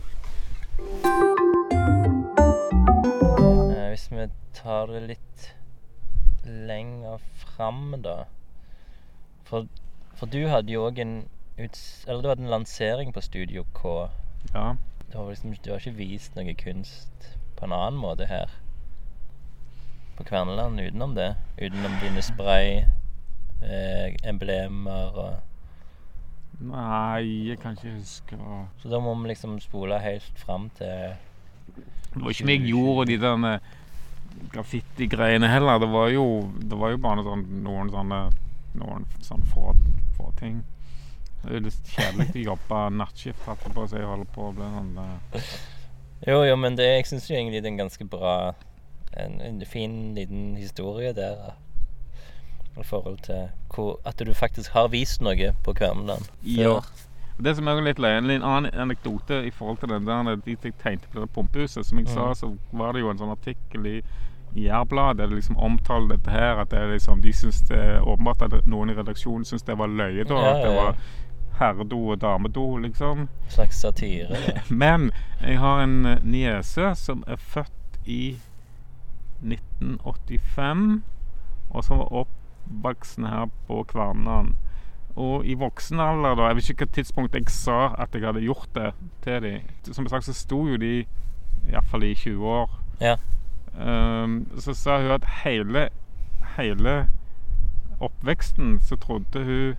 [3.76, 4.26] Eh, hvis vi
[4.58, 5.46] tar det litt
[6.46, 8.24] lenger fram, da
[9.46, 9.70] For,
[10.18, 11.16] for du hadde jo òg en
[11.62, 12.04] uts...
[12.08, 14.10] Eller du hadde en lansering på Studio K.
[14.54, 14.74] Ja.
[15.12, 18.52] Du har, liksom, du har ikke vist noe kunst på en annen måte her?
[20.18, 21.36] På Kverneland utenom det?
[21.58, 22.86] Utenom dine spray,
[23.62, 25.36] eh, emblemer og
[26.56, 28.38] Nei, jeg kan ikke huske
[28.80, 31.18] Så da må vi liksom spole helt fram til
[32.14, 33.60] Det var ikke meg jeg gjorde de der
[34.52, 35.80] graffitigreiene heller.
[35.80, 38.22] Det var jo, det var jo bare sånn, noen sånne
[38.76, 39.72] Noen sånne få,
[40.18, 40.58] få ting.
[41.44, 44.08] Det er litt kjedelig å jobbe nattskift, holdt jeg holder.
[44.10, 45.54] Holde på å bli sånn eh,
[46.28, 48.54] Jo, jo, men det, jeg syns egentlig det er en ganske bra
[49.18, 51.54] En, en fin liten historie der.
[52.80, 56.26] I forhold til hvor, at du faktisk har vist noe på Kverneland.
[56.44, 56.80] Ja.
[57.40, 60.74] Det som er litt løye, en annen anekdote i forhold til den der de jeg
[60.84, 61.86] tegnte på det pumpehuset.
[61.86, 62.36] Som jeg sa, Mm.
[62.36, 64.02] så var det jo en sånn artikkel i
[64.56, 66.56] Jærbladet der det liksom omtaler dette her.
[66.62, 70.24] At det liksom, de syns det åpenbart at noen i redaksjonen syns det var løye,
[70.24, 70.36] da.
[70.36, 70.96] Ja, At det var
[71.60, 73.30] herredo og damedo, liksom.
[73.50, 74.38] Slags satire.
[74.84, 78.38] Men jeg har en eh, niese som er født i
[79.44, 81.04] 1985,
[81.70, 84.56] og som var oppvoksen her på Kvernan.
[85.16, 88.44] Og i voksen alder, da Jeg vet ikke hvilket tidspunkt jeg sa at jeg hadde
[88.44, 88.92] gjort det
[89.24, 89.62] til dem.
[89.92, 91.06] Som sagt så sto jo de
[91.70, 92.82] iallfall i 20 år.
[93.02, 93.16] Ja.
[93.80, 95.90] Um, så sa hun at hele,
[96.58, 97.08] hele
[98.00, 99.76] oppveksten så trodde hun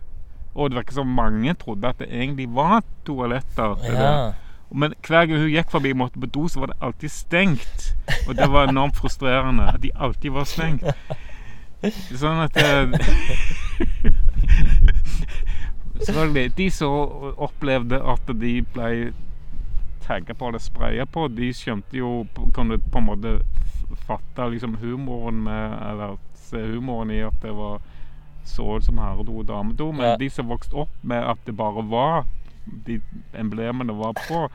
[0.56, 3.74] Og det virker som mange trodde at det egentlig var toaletter.
[3.84, 4.02] til det.
[4.02, 4.32] Ja.
[4.70, 7.96] Men hver gang hun gikk forbi og måtte på do, så var det alltid stengt.
[8.28, 10.84] Og det var enormt frustrerende at de alltid var stengt.
[12.16, 12.96] Sånn at det,
[16.06, 16.56] Selvfølgelig.
[16.56, 16.92] De som
[17.36, 19.12] opplevde at de ble
[20.04, 23.32] tagga på eller spraya på, de skjønte jo Kunne på en måte
[24.06, 27.80] fatte liksom humoren med Eller se humoren i at det var
[28.48, 29.90] så som herredo og damedo.
[29.92, 30.16] Men Ja.
[30.16, 32.24] de som vokste opp med at det bare var
[32.86, 33.00] de
[33.34, 34.48] emblemene var på,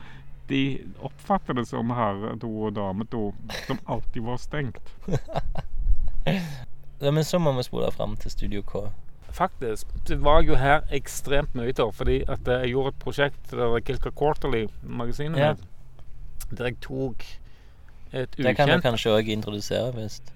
[0.48, 3.32] de oppfatter det som herredo og damedo,
[3.66, 4.92] som alltid var stengt.
[7.00, 7.10] ja.
[7.10, 8.84] Men så må vi spole fram til Studio K.
[9.32, 9.86] Faktisk.
[10.08, 14.10] Det var jo her ekstremt mye av, fordi at jeg gjorde et prosjekt der Kilka
[14.10, 15.54] Quarterly-magasinet Ja.
[16.52, 17.24] der jeg tok
[18.12, 20.32] et ukjent Det kan du kanskje òg introdusere først.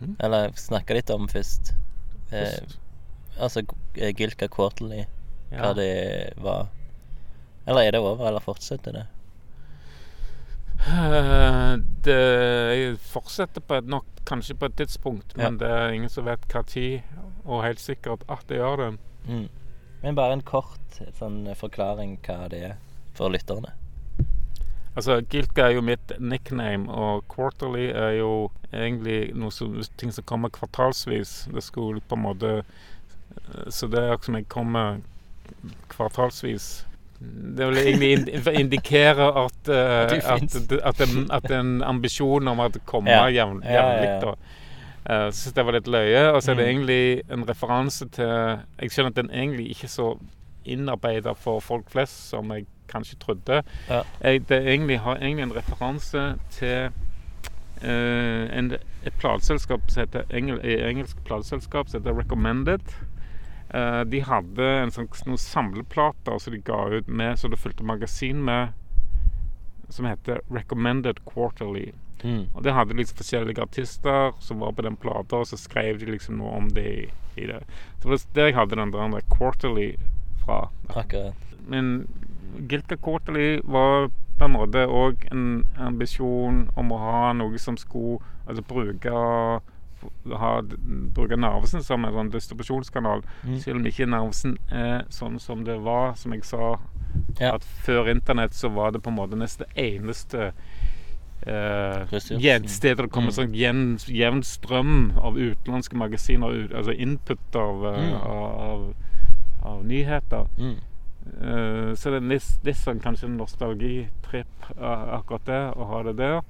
[0.00, 0.16] Mhm.
[0.18, 1.74] Eller snakke litt om først.
[2.32, 2.76] Eh,
[3.38, 3.62] altså
[3.96, 5.04] eh, Gilka Quarterly,
[5.52, 5.72] hva ja.
[5.76, 6.68] det var.
[7.66, 9.06] Eller er det over, eller fortsetter det?
[10.88, 12.18] Eh, Det
[12.78, 15.44] jeg fortsetter på et, nok kanskje på et tidspunkt, Ja.
[15.50, 17.02] men det er ingen som vet hva tid,
[17.44, 18.98] og helt sikkert at det gjør det.
[19.28, 19.48] Mm.
[20.02, 22.76] Men bare en kort sånn forklaring hva det er
[23.14, 23.70] for lytterne.
[24.96, 30.24] Altså, Gilka er jo mitt nickname, og Quarterly er jo egentlig noe som, ting som
[30.28, 31.46] kommer kvartalsvis.
[31.54, 35.00] Det skulle på en måte eh, Så det er akkurat som jeg kommer
[35.88, 36.86] kvartalsvis.
[37.56, 38.12] Det vil egentlig
[38.60, 39.74] indikere at, uh,
[40.34, 43.26] at, at, en, at en ambisjon om det kommer Ja.
[43.30, 44.34] jevn, Ja, ja, ja.
[45.02, 46.28] Uh, Syns det var litt løye.
[46.34, 46.70] Og så er det Mm.
[46.70, 50.18] egentlig en referanse til Jeg skjønner at den egentlig ikke er så
[50.64, 53.62] innarbeida for folk flest som jeg kanskje trodde.
[53.88, 54.02] Ja.
[54.20, 56.90] Jeg, det egentlig, har egentlig en referanse til
[57.82, 62.94] eh, en, et plateselskap som heter engel, engelsk plateselskap som heter Recommended.
[63.74, 67.86] Eh, de hadde en sånn, noen samleplater som de ga ut med, så det fulgte
[67.88, 68.76] magasin med,
[69.92, 71.90] som heter Recommended Quarterly.
[72.22, 72.46] Mm.
[72.54, 76.12] Og det hadde liksom forskjellige artister som var på den plata, og så skrev de
[76.12, 77.06] liksom noe om det i,
[77.40, 77.62] i det.
[77.98, 79.88] Så det var der jeg hadde den der Quarterly
[80.44, 80.68] fra.
[80.94, 81.51] Akkurat.
[81.68, 82.08] Men
[82.68, 84.08] Gilka Quarterly var
[84.38, 90.62] på en måte òg en ambisjon om å ha noe som skulle Altså bruke ha,
[91.14, 93.22] bruke Narvesen som en sånn distribusjonskanal.
[93.46, 93.58] Mm.
[93.62, 96.78] Selv om ikke Narvesen er sånn som det var, som jeg sa
[97.38, 97.54] Ja.
[97.54, 100.52] at før internett så var det på en måte nesten eneste
[101.46, 102.68] eh, Ressursen.
[102.68, 103.34] stedet det kom en Mm.
[103.34, 108.14] sånn jevn, jevn strøm av utenlandske magasiner, altså input av, eh, Mm.
[108.22, 108.94] av,
[109.64, 110.46] av nyheter.
[111.42, 116.02] Eh, så det er litt, litt sånn kanskje en nostalgitripp, uh, akkurat det, å ha
[116.06, 116.40] det der.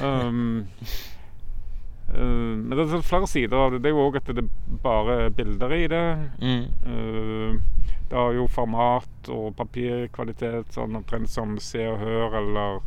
[0.00, 0.66] Um,
[2.10, 3.82] uh, men det er sånn flere sider av det.
[3.84, 6.04] Det er jo òg at det er bare bilder i det.
[6.40, 7.62] Mm.
[8.06, 12.84] Det har jo format og papirkvalitet sånn omtrent som Se og Hør eller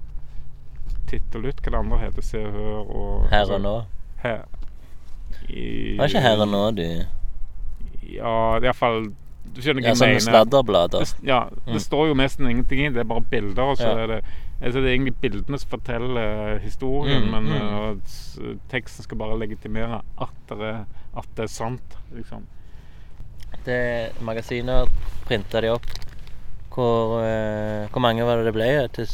[1.10, 2.26] Titt og Lytt, hva det andre heter.
[2.26, 3.76] Se og Hør og Her og nå.
[4.24, 4.46] Her.
[5.50, 6.86] I, Var ikke her og nå du
[8.10, 9.12] Ja, iallfall
[9.54, 10.20] Du skjønner hva Ja, jeg mener.
[10.26, 11.00] sladderblader.
[11.00, 11.80] Det, ja, det Mm.
[11.80, 12.98] står jo nesten ingenting i det.
[12.98, 13.64] Er bare bilder.
[13.64, 13.98] Og så Ja.
[14.04, 14.24] er det
[14.62, 18.02] altså det er egentlig bildene som forteller historien, Mm, men mm.
[18.42, 20.86] eh, teksten skal bare legitimere at det
[21.18, 21.96] at det er sant.
[22.16, 22.44] Liksom.
[23.66, 24.88] Det magasiner
[25.26, 25.86] printa de opp.
[26.70, 29.08] Hvor, uh, hvor mange var det det ble til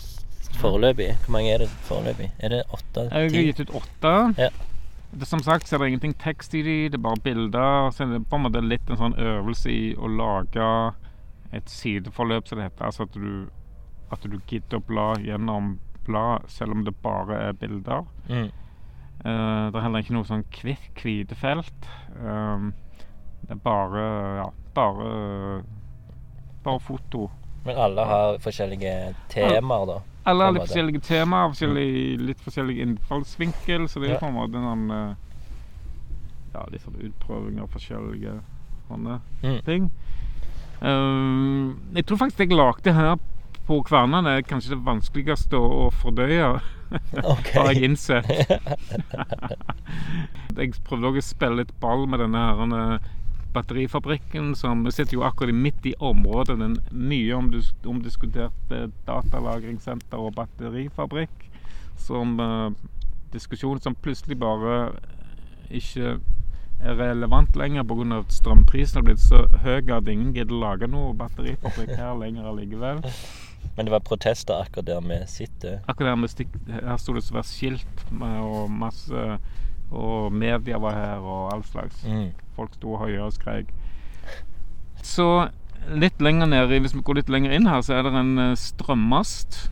[0.60, 1.16] foreløpig?
[1.26, 2.32] Hvor mange er det foreløpig?
[2.40, 3.10] Er det åtte?
[3.10, 4.14] Jeg har gitt ut åtte.
[4.38, 4.50] Ja.
[5.16, 7.90] Det, som sagt så er det ingenting tekst i de, det er bare bilder.
[7.96, 10.68] Så er det på en måte litt en sånn øvelse i å lage
[11.56, 12.90] et sideforløp, som det heter.
[12.90, 13.48] Altså at du,
[14.12, 18.04] at du gidder å bla gjennom blad, selv om det bare er bilder.
[18.28, 18.50] Mm.
[19.26, 21.88] Uh, det er heller ikke noe sånn hvite felt.
[22.20, 22.74] Um,
[23.46, 24.04] det er bare
[24.42, 25.08] ja, bare
[26.66, 27.30] bare foto.
[27.66, 29.98] Men alle har forskjellige temaer, da.
[30.26, 31.90] Alle en litt forskjellige temaer, forskjellig,
[32.26, 34.88] litt forskjellig innfallsvinkel, så det er på en måte en
[36.56, 38.38] Ja, litt sånn utprøving av forskjellige
[38.88, 39.62] sånne Mm.
[39.66, 39.90] ting.
[40.82, 43.16] Um, jeg tror faktisk det jeg lagde her
[43.66, 46.60] på Kvernene er kanskje det vanskeligste å, fordøye,
[47.34, 47.60] okay.
[47.60, 48.26] har jeg innsett.
[50.58, 53.00] jeg prøvde også å spille litt ball med denne
[53.56, 56.60] batterifabrikken, som sitter jo akkurat midt i området.
[56.60, 61.50] Den nye omdiskuterte datalagringssenter og batterifabrikk.
[62.00, 62.72] Som uh,
[63.34, 64.92] diskusjon som plutselig bare
[65.74, 66.18] ikke
[66.84, 68.20] er relevant lenger pga.
[68.20, 73.04] at strømprisen har blitt så høy at ingen gidder lage noe batterifabrikk her lenger allikevel.
[73.76, 75.80] Men det var protester akkurat der vi sitter.
[75.88, 79.40] Akkurat der vi stikk, her sto det svært skilt med, og masse
[79.92, 82.04] Og media var her og all slags.
[82.08, 82.32] Mm.
[82.56, 83.70] Folk sto høyere og skreik.
[85.06, 85.50] Så
[85.94, 88.56] litt lenger ned, hvis vi går litt lenger inn her, så er det en eh,
[88.58, 89.70] strømmast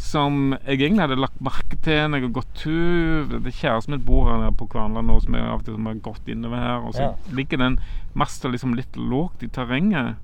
[0.00, 3.28] som jeg egentlig hadde lagt merke til når jeg har gått tur.
[3.30, 5.76] Det er kjæresten min bor her nede på Kvarnland nå, som jeg av og til
[5.86, 6.80] har gått innover her.
[6.88, 7.12] Og så Ja.
[7.36, 7.78] ligger den
[8.14, 10.16] masta liksom litt lågt i terrenget.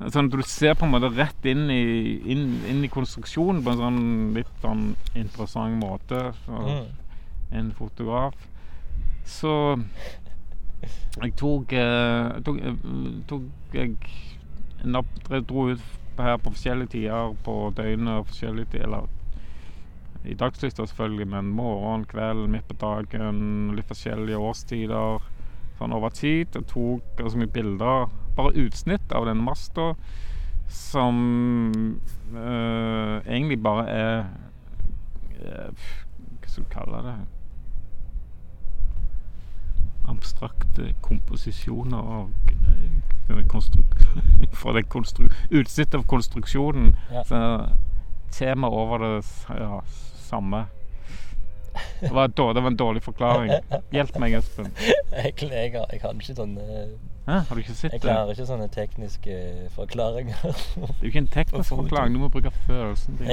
[0.00, 3.72] Sånn at du ser på en måte rett inn i, inn, inn i konstruksjonen på
[3.74, 6.32] en sånn litt sånn interessant måte.
[6.46, 6.86] Så Mm.
[7.52, 8.34] En fotograf.
[9.24, 9.52] Så
[11.22, 12.76] jeg tok, eh, tok, eh,
[13.28, 13.96] tok jeg
[14.84, 15.80] en opp, jeg dro ut
[16.20, 18.26] her på forskjellige tider på døgnet.
[18.26, 19.08] forskjellige tider, eller
[20.24, 23.74] I dagslys selvfølgelig, men morgen, kveld, midt på dagen.
[23.76, 25.22] Litt forskjellige årstider.
[25.78, 26.52] Sånn over tid.
[26.54, 28.10] Jeg tok så mye bilder.
[28.36, 29.94] Bare utsnitt av den masta
[30.70, 32.00] som
[32.36, 34.18] eh, egentlig bare er
[35.40, 37.39] eh, Hva skal du kalle det?
[40.10, 42.32] Abstrakte komposisjoner av
[43.30, 43.30] eh,
[44.60, 46.96] Fra det konstru utsnittet av konstruksjonen.
[47.12, 47.24] Ja.
[47.24, 47.38] Så
[48.34, 49.82] temaet over det ja,
[50.16, 50.64] samme.
[52.00, 53.52] Det var, dårlig, det var en dårlig forklaring.
[53.92, 54.72] Hjelp meg, Espen.
[54.80, 56.64] Jeg, jeg, jeg hadde ikke sånne
[57.26, 57.32] Hæ?
[57.32, 59.36] Har du ikke sett Jeg klarer ikke sånne tekniske
[59.76, 60.40] forklaringer.
[60.42, 62.14] Det er jo ikke en teknisk forklaring.
[62.14, 63.30] Du må bruke følelsen din.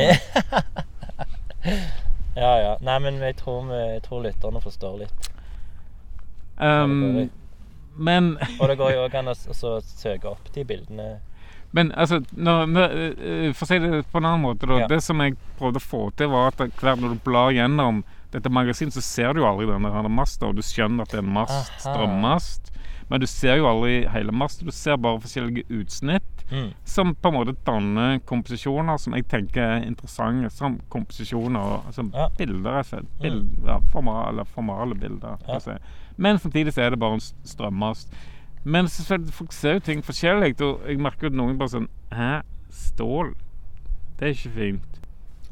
[2.36, 2.76] ja, ja.
[2.82, 5.32] Nei, men jeg tror, jeg tror lytterne forstår litt.
[6.58, 7.30] Um,
[7.98, 11.08] men Og det går jo òg an å søke opp de bildene.
[11.76, 14.80] Men altså, når, eh, for å si det på en annen måte, da.
[14.84, 14.88] Ja.
[14.88, 18.52] Det som jeg prøvde å få til, var at hver når du blar gjennom dette
[18.52, 21.26] magasinet, så ser du jo aldri denne her masta, og du skjønner at det er
[21.26, 22.72] en mast, strømmast.
[23.10, 26.34] Men du ser jo aldri hele masta, du ser bare forskjellige utsnitt.
[26.52, 26.72] Mm.
[26.88, 30.50] Som på en måte danner komposisjoner som jeg tenker er interessante.
[30.56, 32.30] Som komposisjoner, altså Ja.
[32.38, 33.08] bilder, og.
[33.22, 35.38] Bild, ja, formale, formale bilder.
[35.48, 35.60] Ja.
[35.60, 35.72] si.
[36.18, 38.14] Men samtidig så er det bare en strømmast.
[38.64, 41.90] Men selvfølgelig, folk ser jo ting forskjellig, og jeg merker jo at noen bare sånn
[42.12, 42.32] Hæ?
[42.74, 43.34] Stål?
[44.20, 44.98] Det er ikke fint.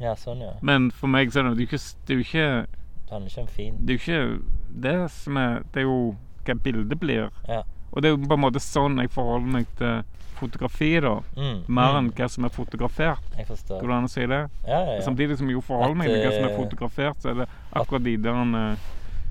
[0.00, 0.52] Ja, sånn, ja.
[0.60, 3.40] Men for meg så er det, jo ikke, det er jo ikke Det handler ikke
[3.40, 3.78] om fint.
[3.80, 6.00] Det er jo ikke det som er Det er jo
[6.46, 7.30] hva bildet blir.
[7.48, 7.62] Ja.
[7.90, 10.04] Og det er jo på en måte sånn jeg forholder meg til
[10.36, 11.14] fotografi, da.
[11.36, 11.62] Mm.
[11.64, 11.98] Mer mm.
[11.98, 13.24] enn hva som er fotografert.
[13.38, 13.80] Jeg forstår.
[13.80, 14.42] Går det an å si det?
[14.66, 15.00] Ja, ja, ja.
[15.06, 17.48] Samtidig som jeg jo forholder meg til hva som er eh, fotografert, så er det
[17.80, 18.84] akkurat de der eh,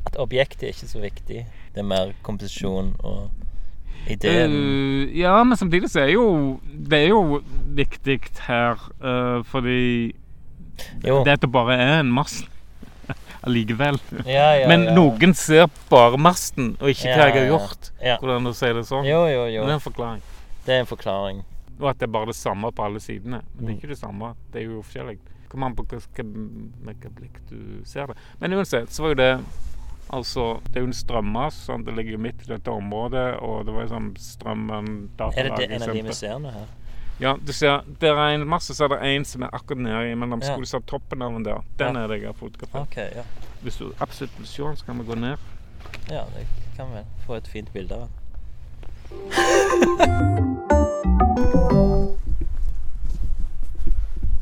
[0.06, 1.46] At objektet er ikke så viktig.
[1.76, 3.30] Det er mer komposisjon og
[4.10, 4.52] ideen.
[4.52, 7.42] Uh, Ja, men samtidig så er jo Det er jo
[7.76, 10.14] viktig her, uh, fordi
[11.06, 11.24] Jo.
[11.24, 12.46] det at det bare er en mast
[13.48, 14.00] allikevel.
[14.26, 14.94] Ja, ja, Men ja.
[14.96, 17.92] noen ser bare masten, og ikke hva jeg har gjort.
[18.20, 19.06] Hvordan du sier det sånn.
[19.06, 19.62] Jo, jo, jo.
[19.66, 20.22] Det er en forklaring.
[20.66, 21.44] Det er en forklaring.
[21.80, 23.42] Og at det er bare det samme på alle sidene.
[23.56, 24.34] Men det er ikke det samme.
[24.54, 25.18] Det er jo forskjellig.
[25.52, 28.18] Kommer an på hvilket blikk du ser det.
[28.40, 29.32] Men uansett så var jo det
[30.14, 31.54] Altså, det er jo en strømmas.
[31.66, 34.90] Sånn, det ligger midt i dette området, og det var sånn strømmen
[35.20, 36.68] Er det det, en av de museene her?
[37.20, 40.12] Ja, du ser, der er en masse, så er det en som er akkurat nede
[40.12, 40.42] imellom.
[40.44, 40.52] Ja.
[40.52, 41.62] Skulle du se toppen av den der?
[41.80, 42.04] Den Ja.
[42.04, 42.82] er det jeg har fotografert.
[42.82, 43.24] OK, ja.
[43.64, 45.38] Hvis du absolutt vil se den, så kan vi gå ned.
[46.12, 46.46] Ja, det
[46.76, 48.10] kan vi få et fint bilde av.
[49.10, 49.26] den.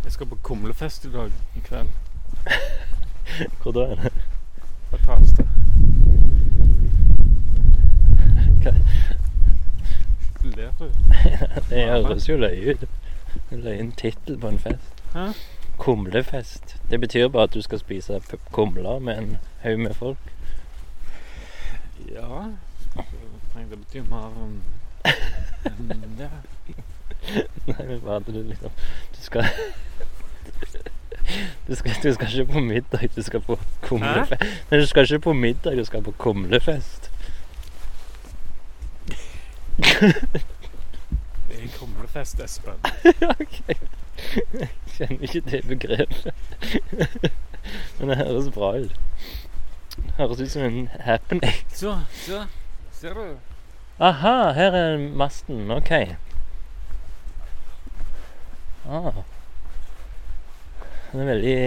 [0.03, 1.88] Jeg skal på Kumlefest i dag i kveld.
[3.61, 4.11] Hvor da er det?
[4.91, 5.45] Hva tas det?
[8.64, 8.74] Hva?
[10.43, 10.89] Ler du?
[11.70, 12.88] Det høres jo løye ut.
[13.51, 15.04] En løyen tittel på en fest.
[15.14, 15.28] Hæ?
[15.78, 16.76] Kumlefest.
[16.89, 20.18] Det betyr bare at du skal spise kumler med en haug med folk.
[22.12, 22.43] Ja
[23.56, 24.62] Nei, det betyr mer enn
[26.18, 26.30] det.
[27.68, 28.70] Nei, men bare at du liksom
[29.16, 29.45] Du skal
[31.68, 34.43] du skal, du skal ikke på middag, du skal på kumlefest.
[34.72, 37.12] Nei, du skal ikke på middag, du skal på kumlefest.
[41.64, 42.39] Det er Kumlefest.
[42.43, 42.80] Espen.
[43.41, 43.59] ok.
[44.53, 46.34] Jeg kjenner ikke det begrepet.
[47.99, 48.97] Men det høres bra ut.
[49.95, 51.55] Det høres ut som en happening.
[51.72, 51.95] Så,
[52.26, 52.41] så.
[52.91, 53.24] Ser du?
[53.99, 55.72] Aha, her er masten.
[55.72, 55.91] OK.
[58.84, 59.24] Ah.
[61.14, 61.57] Den er veldig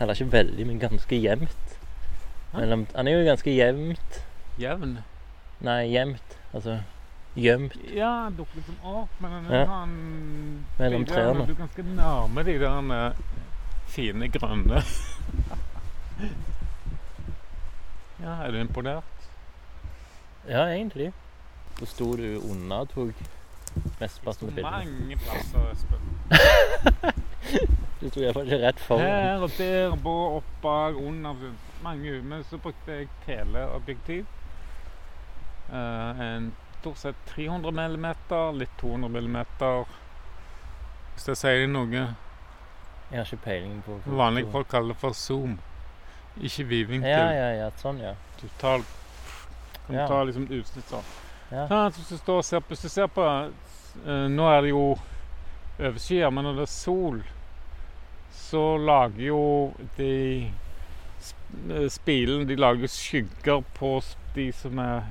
[0.00, 1.78] Eller ikke veldig, men ganske jevnt.
[2.56, 4.22] Mellom, han er jo ganske jevnt.
[4.58, 4.98] Jevn.
[5.60, 6.40] Nei, jevnt.
[6.52, 6.80] Altså
[7.42, 7.76] gjemt.
[7.94, 9.64] Ja, dukker som opp, men Ja.
[9.66, 9.94] sånn
[10.78, 11.46] Mellom trærne.
[11.46, 13.12] Du er ganske nærme de der eh,
[13.86, 14.82] fine grønne.
[18.24, 19.04] ja, er du imponert?
[20.48, 21.12] Ja, egentlig.
[21.78, 23.14] Så sto du unna og tok
[24.00, 24.72] mesteparten av bildet.
[24.72, 26.00] Mange plasser, Espen.
[28.00, 29.04] Du sto iallfall ikke rett foran.
[29.06, 31.34] Her og der, på, opp bak, under.
[31.82, 32.22] Mange.
[32.22, 34.26] Men så brukte jeg teleobjektiv.
[35.68, 39.84] Uh, en stort sett 300 millimeter, litt 200 millimeter.
[41.14, 42.04] Hvis jeg sier noe.
[43.08, 45.56] Jeg har ikke peiling på hva Vanlige folk kaller det for zoom.
[46.38, 47.10] Ikke vidvinkel.
[47.10, 47.70] Ja, ja, ja.
[47.80, 48.12] Sånn, ja.
[48.40, 48.84] Du tar,
[49.86, 50.06] kan Ja.
[50.06, 51.08] ta liksom et utsnitt sånn.
[51.50, 51.66] Ja.
[51.70, 54.98] Ja, hvis, du står og ser hvis du ser på eh, Nå er det jo
[55.78, 57.22] overskyer, men når det er sol,
[58.30, 59.42] så lager jo
[59.96, 60.12] de
[60.44, 63.96] eh, Spilene de lager skygger på
[64.34, 65.08] de som er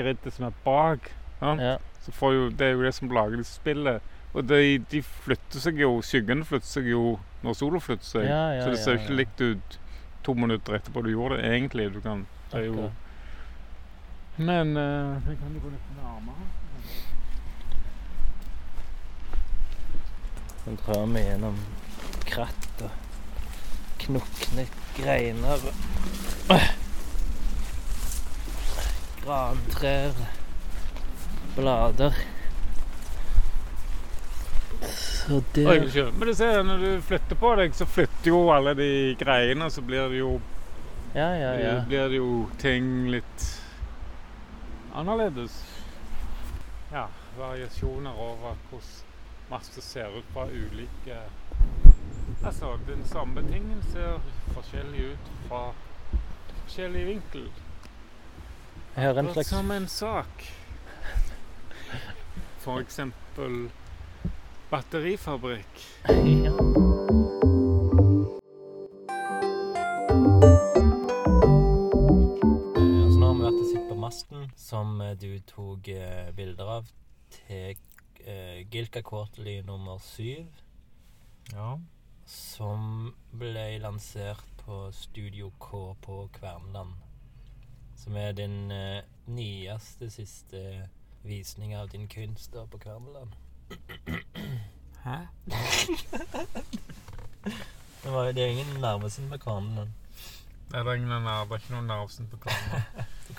[0.00, 1.12] griddet som er bak.
[1.40, 1.54] Ja?
[1.60, 1.76] ja.
[2.04, 4.02] Så får jo, det er jo det som lager disse spillet.
[4.32, 7.04] Og de, de flytter seg jo Skyggene flytter seg jo
[7.42, 8.26] når sola flytter seg.
[8.28, 9.78] Ja, ja, så det ser jo ikke likt ut
[10.22, 11.88] to minutter etterpå du gjorde det egentlig.
[11.94, 12.90] Du kan, det er jo.
[14.36, 16.48] Men uh, kan jo gå litt nærmere.
[20.60, 21.62] Så drar vi gjennom
[22.28, 22.90] kratt og
[24.04, 25.64] knukne greiner.
[29.24, 30.12] Grantrær.
[31.56, 32.14] Blader.
[34.80, 36.10] Så Oi.
[36.18, 38.88] Men du ser, når du flytter på deg, så flytter jo alle de
[39.20, 40.40] greiene, så blir det jo,
[41.14, 41.74] Ja, ja, ja.
[41.86, 43.46] blir det jo ting litt
[44.94, 45.60] annerledes.
[46.92, 47.06] Ja,
[47.38, 49.06] variasjoner over hvordan
[49.50, 51.16] masse ser ut fra ulike
[52.46, 54.20] Altså, den samme tingen ser
[54.54, 55.62] forskjellig ut fra
[56.62, 57.48] forskjellig vinkel.
[59.00, 60.42] Jeg hører en slags Som en sak.
[62.58, 63.70] For eksempel
[64.70, 65.86] batterifabrikk.
[66.44, 66.52] ja.
[72.20, 76.72] Så nå har vi vært og sett på masten som eh, du tok eh, bilder
[76.76, 76.90] av
[77.32, 77.78] til
[78.26, 80.44] eh, Gilka Quarterly nummer syv,
[81.54, 81.78] Ja.
[82.28, 86.92] som ble lansert på Studio K på Kverneland.
[88.00, 90.88] Som er din eh, nyeste, siste
[91.22, 93.36] visning av din kunst da på Kvermeland.
[95.04, 95.18] Hæ?
[98.00, 101.10] Det, var, det er ingen nervesen med Det Er det ingen?
[101.10, 102.80] Det er ikke noen Narvesen på kamera.
[103.30, 103.36] Det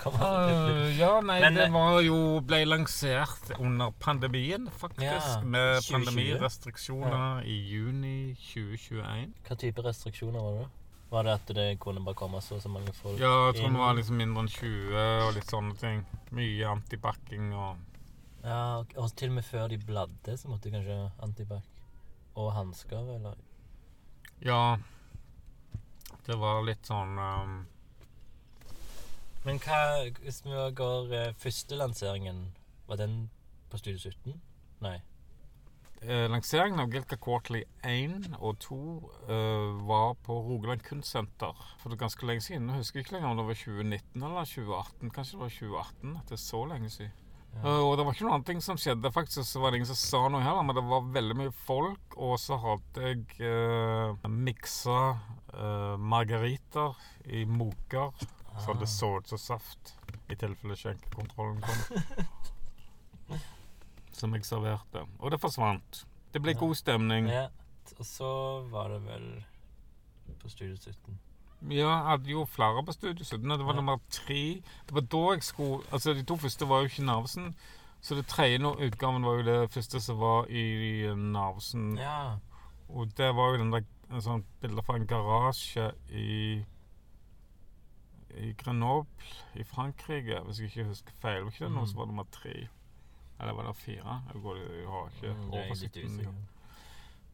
[0.68, 5.04] litt- ja, nei, Men, det eh, var jo ble lansert under pandemien, faktisk.
[5.04, 5.92] Ja, med 2020.
[5.92, 9.34] pandemirestriksjoner i juni 2021.
[9.48, 10.68] Hva type restriksjoner var det?
[11.12, 13.74] Var det at det kunne bare komme så så mange folk Ja, jeg tror inn?
[13.76, 14.94] det var liksom mindre enn 20
[15.26, 15.98] og litt sånne ting.
[16.32, 17.76] Mye antibacking og
[18.42, 21.68] Ja, og, og til og med før de bladde, så måtte de kanskje antibac.
[22.34, 23.36] Og hansker, eller?
[24.40, 24.78] Ja.
[26.26, 27.54] Det var litt sånn um,
[29.44, 29.78] Men hva
[30.22, 32.44] Hvis vi går eh, Første lanseringen,
[32.86, 33.28] var den
[33.70, 34.36] på Studio 17?
[34.84, 34.96] Nei.
[36.02, 38.78] Eh, Lanseringen av Gilka Quarterly 1 og 2
[39.28, 42.70] eh, var på Rogaland Kunstsenter for det er ganske lenge siden.
[42.70, 45.12] Jeg husker ikke lenger om det var 2019 eller 2018.
[45.16, 46.16] Kanskje det var 2018.
[46.28, 47.18] Det er så lenge siden.
[47.52, 47.62] Ja.
[47.68, 49.12] Eh, og det var ikke noen annet ting som skjedde.
[49.12, 52.16] Faktisk så var det ingen som sa noe heller, men det var veldig mye folk.
[52.16, 54.98] Og så hadde jeg uh, miksa
[55.52, 56.96] uh, margariter
[57.28, 58.14] i moker,
[58.62, 58.96] så det Ah.
[58.96, 59.94] så ut som saft.
[60.28, 62.24] I tilfelle skjenkekontrollen kom.
[64.12, 65.06] som jeg serverte.
[65.18, 66.04] Og det forsvant.
[66.32, 66.58] Det ble Ja.
[66.58, 67.28] god stemning.
[67.28, 67.46] Ja.
[67.98, 69.44] Og så var det vel
[70.40, 71.18] på Studio 17.
[71.70, 73.50] Ja, jeg hadde jo flere på Studio 17.
[73.50, 73.76] Det var Ja.
[73.76, 74.62] nummer tre.
[74.86, 77.54] Det var da jeg skulle Altså, de to første var jo ikke Narvesen.
[78.00, 81.96] Så det tredje utgaven var jo det første som var i Narvesen.
[81.98, 82.36] Ja.
[82.88, 86.64] Og det var jo den der en sånn bilde fra en garasje i
[88.34, 89.06] i Grenoble
[89.54, 91.42] i Frankrike, hvis jeg ikke husker feil.
[91.44, 91.86] Var ikke det noe Mm.
[91.88, 92.68] som var nummer tre?
[93.42, 94.16] Eller var det fire?
[94.32, 96.10] Jeg, går, jeg har ikke Mm, er oversikten.
[96.10, 96.34] usikker.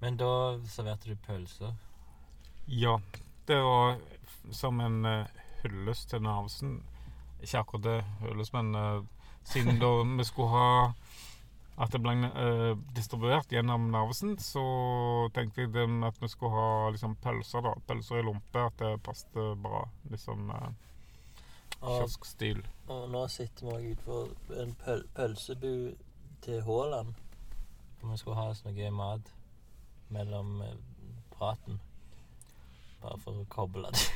[0.00, 0.30] Men da
[0.70, 1.74] serverte du pølser.
[2.68, 2.98] Ja,
[3.48, 3.98] det var
[4.52, 5.26] som en uh,
[5.62, 6.82] hyllest til Narvesen.
[7.42, 9.04] Ikke akkurat det hyllest, men uh,
[9.44, 10.92] siden da vi skulle ha
[11.78, 14.64] at det ble uh, distribuert gjennom Narvesen, så
[15.34, 17.74] tenkte jeg at vi skulle ha liksom pølser, da.
[17.86, 18.64] Pølser i lompe.
[18.66, 19.84] At det passet bra.
[20.10, 20.72] Litt sånn Og,
[21.80, 22.62] kioskstil.
[22.88, 25.94] og nå sitter vi utenfor en pøl pølsebu
[26.42, 27.14] til Haaland.
[28.02, 29.34] Vi skulle ha oss noe mat
[30.14, 30.74] mellom eh,
[31.34, 31.80] praten.
[33.02, 34.06] Bare for å koble det.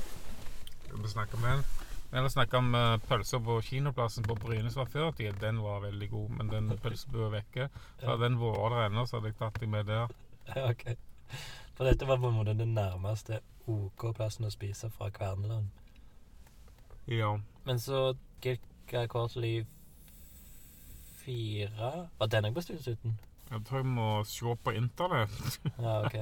[0.84, 1.64] Skal vi snakke om den?
[2.10, 5.32] Vi har snakka om uh, pølser på kinoplassen på Bryne som var før i tida.
[5.40, 7.68] Den var veldig god, men den pølsebua er vekke.
[7.98, 10.14] Så hadde den vært der ennå, så hadde jeg tatt dem med der.
[10.70, 10.84] Ok.
[11.74, 15.72] For dette var på en måte den nærmeste OK-plassen å spise fra Kverneland.
[17.10, 17.34] Ja.
[17.64, 19.64] Men så gikk jeg Quarterly
[21.24, 23.14] fire Var den òg på 17?
[23.50, 25.60] Jeg tror jeg må se på internett.
[25.84, 26.16] Ja, ok.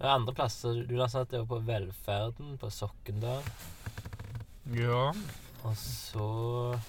[0.00, 0.78] Det er andre plasser.
[0.88, 3.42] Du har satt deg på Velferden på Sokkendal.
[4.72, 5.10] Ja.
[5.66, 6.26] Og så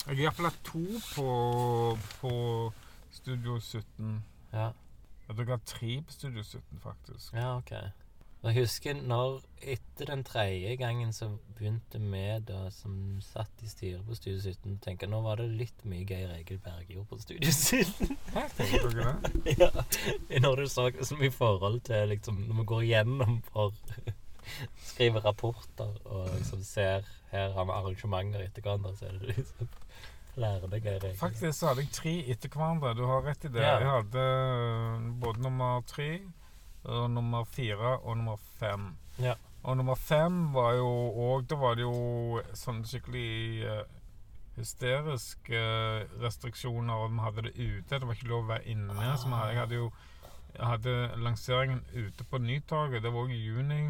[0.08, 0.84] Jeg har iallfall hatt to
[1.16, 2.32] på, på
[3.12, 4.22] Studio 17.
[4.54, 4.70] Ja,
[5.28, 7.34] Jeg tror jeg har tre på Studio 17, faktisk.
[7.34, 7.74] ja ok.
[8.42, 11.28] Jeg husker når etter den tredje gangen så
[11.58, 15.46] begynte vi da som satt i styret på Studio 17 å tenke nå var det
[15.60, 18.18] litt mye Geir Egil Berge gjorde på Studio 17.
[18.34, 19.54] Hæ, tenker dere det?
[19.62, 23.78] ja, når du så som i forhold til liksom Når vi går gjennom for
[24.90, 29.70] Skriver rapporter og liksom ser Her har vi arrangementer etter hverandre, så er det liksom
[30.42, 31.18] Lærer deg Geir Egil.
[31.20, 32.94] Faktisk så hadde jeg tre etter hverandre.
[32.96, 33.64] Du har rett i det.
[33.66, 33.74] Ja.
[33.84, 36.08] Jeg hadde øh, både nummer tre,
[36.84, 38.96] og nummer fire og nummer fem.
[39.20, 39.36] Ja.
[39.64, 40.88] Og nummer fem var jo
[41.22, 43.84] òg Da var det jo sånn skikkelig uh,
[44.58, 48.00] hysteriske eh, restriksjoner, og vi hadde det ute.
[48.00, 49.12] Det var ikke lov å være inne.
[49.18, 49.92] Så jeg hadde jo
[50.52, 53.04] jeg hadde lanseringen ute på Nytorget.
[53.04, 53.82] Det var òg i juni.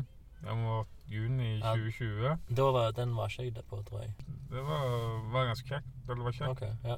[0.41, 1.73] Det var juni Ja.
[1.73, 2.37] 2020.
[2.57, 4.13] Da var, den var ikke jeg der på, tror jeg.
[4.51, 4.85] Det var,
[5.33, 5.87] var ganske kjekt.
[6.07, 6.49] Det var kjekt.
[6.51, 6.97] Ok, ja.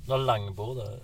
[0.00, 1.02] Det var langbordet.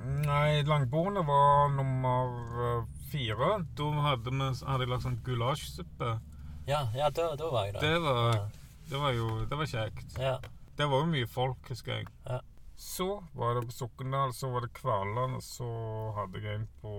[0.00, 2.30] Nei, langbordene var nummer
[2.64, 3.50] øh, fire.
[3.76, 6.12] Da hadde, vi, hadde jeg lagd sånn gulasjsuppe.
[6.68, 7.80] Ja, ja da, da var jeg der.
[7.84, 8.46] Det var, Ja.
[8.90, 10.16] det var jo det var kjekt.
[10.18, 10.36] Ja.
[10.78, 12.08] Det var jo mye folk, husker jeg.
[12.26, 12.40] Ja.
[12.80, 15.68] Så var det på Sokndal, så var det Kvaland, og så
[16.16, 16.94] hadde jeg en på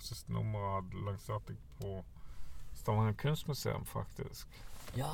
[0.00, 1.98] siste nummer hadde lansert jeg på
[2.76, 4.48] Stavanger kunstmuseum, faktisk.
[4.96, 5.12] ja.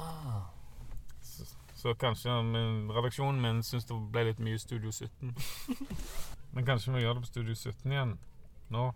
[1.22, 1.44] Så,
[1.78, 5.34] så kanskje min, redaksjonen min syns det ble litt mye Studio 17.
[6.52, 8.18] Men kanskje vi gjør det på Studio 17 igjen
[8.72, 8.90] nå.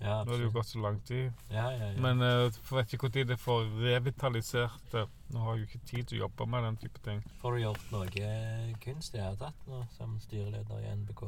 [0.00, 1.30] Ja, Nå har det jo gått så lang tid.
[1.48, 2.00] Ja, ja, ja.
[2.04, 5.06] Men jeg vet ikke når det får revitalisert det.
[5.32, 7.22] Nå har jeg jo ikke tid til å jobbe med den type ting.
[7.40, 11.22] Får du gjort noe kunst i det hele tatt nå som styreleder i NBK?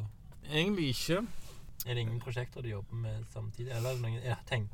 [0.50, 1.22] Egentlig ikke.
[1.86, 3.72] Er det ingen prosjekter du jobber med samtidig?
[3.72, 4.68] Eller er noen ja, tenk.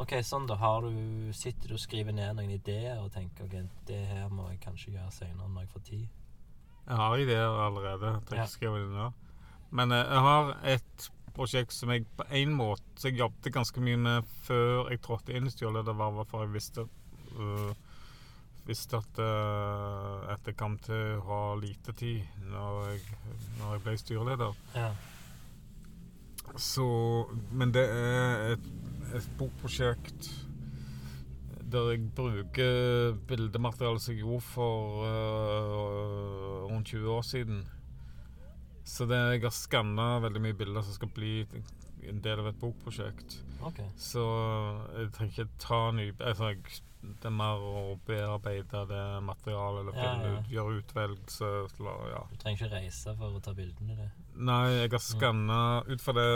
[0.00, 3.56] Ok, sånn da har du Sitter du og skriver ned noen ideer og tenker ok,
[3.86, 6.06] det her må jeg kanskje gjøre senere når jeg får tid?
[6.86, 8.14] Jeg har ideer allerede.
[8.16, 8.50] Jeg trenger Ja.
[8.50, 9.26] skrive det ned.
[9.70, 13.84] Men eh, jeg har et prosjekt som jeg på en måte Så jeg jobbet ganske
[13.84, 16.86] mye med før jeg trådte inn i styreledervervet, for jeg visste
[17.38, 17.70] uh,
[18.66, 23.00] Visste at, uh, at jeg kom til å ha lite tid når jeg,
[23.58, 24.60] når jeg ble styreleder.
[24.76, 24.90] Ja.
[26.60, 26.86] Så
[27.50, 28.70] Men det er et,
[29.16, 30.28] et bokprosjekt
[31.70, 37.60] der jeg bruker bildemateriale som jeg gjorde for uh, rundt 20 år siden.
[38.90, 41.34] Så det, jeg har skanna veldig mye bilder som skal bli
[42.10, 43.38] en del av et bokprosjekt.
[43.62, 43.80] Ok.
[44.00, 44.22] Så
[44.96, 46.54] jeg trenger ikke ta ny altså,
[47.00, 50.32] Det er mer å bearbeide det materialet eller Ja, ja.
[50.40, 51.50] ut, gjøre utvelgelse.
[51.78, 52.22] eller, Ja.
[52.30, 54.08] Du trenger ikke reise for å ta bildene det.
[54.36, 56.26] Nei, jeg har skanna Ut fra det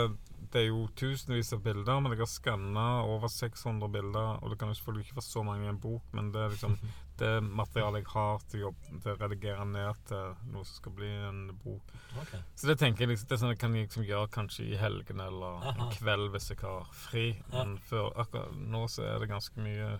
[0.55, 4.37] Det er jo tusenvis av bilder, men jeg har skanna over 600 bilder.
[4.39, 6.53] Og det kan jo selvfølgelig ikke være så mange i en bok, men det er
[6.53, 6.77] liksom
[7.19, 11.11] det materialet jeg har til, jobb, til å redigere ned til noe som skal bli
[11.27, 11.93] en bok.
[12.23, 12.39] Okay.
[12.55, 15.23] Så det tenker jeg liksom, det er sånn jeg kan liksom gjøre kanskje i helgen
[15.27, 15.75] eller Aha.
[15.75, 17.27] en kveld hvis jeg har fri.
[17.51, 19.91] Men før, akkurat nå så er det ganske mye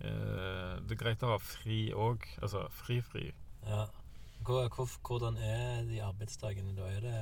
[0.00, 2.24] eh, Det er greit å ha fri òg.
[2.40, 3.28] Altså fri-fri.
[3.68, 3.90] Ja.
[4.44, 6.88] Hvor, hvor, hvordan er de arbeidsdagene da?
[6.96, 7.18] Er det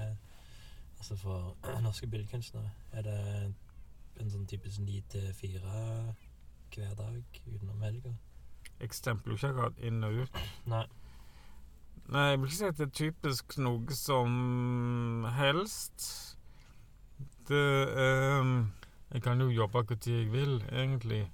[1.02, 2.70] altså for norske billedkunstnere?
[2.92, 3.54] Er det
[4.20, 5.62] en sånn typisk ni til fire
[6.72, 8.12] hver dag utenom helga?
[8.80, 10.38] Jeg stempler jo ikke akkurat inn og ut.
[10.70, 10.84] Nei.
[12.12, 16.06] Nei, jeg vil ikke si at det er typisk noe som helst.
[17.50, 17.66] Det
[18.06, 18.54] eh,
[19.12, 21.24] Jeg kan jo jobbe tid jeg vil, egentlig.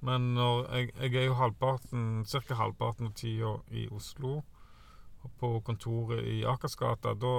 [0.00, 2.54] Men når jeg, jeg er jo halvparten, ca.
[2.54, 4.42] halvparten av tida i Oslo.
[5.40, 7.14] På kontoret i Akersgata.
[7.14, 7.34] Da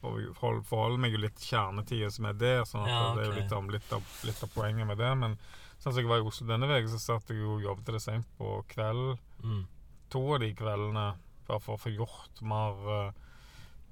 [0.00, 2.64] forholder meg jo litt kjernetida som er der.
[2.68, 5.12] Sånn at Ja, Det er jo litt, av, litt, av, litt av poenget med det.
[5.18, 5.38] Men
[5.78, 8.02] sånn som jeg var i Oslo denne uka, så satt jeg jo og jobbet det
[8.02, 9.66] seint på kvelden Mm.
[10.08, 11.06] to av de kveldene
[11.46, 12.78] bare for å få gjort mer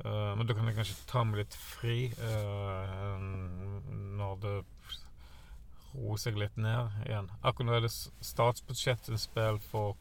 [0.03, 4.55] uh, men da kan jeg kanskje ta meg litt fri uh, når det
[5.95, 7.29] roer seg litt ned igjen.
[7.47, 9.95] Akkurat nå er det statsbudsjettinnspill for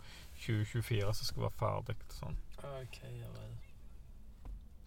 [0.45, 1.97] 2024 som skal være ferdig.
[2.15, 2.39] Sånn.
[2.64, 3.53] Ok, ja vel.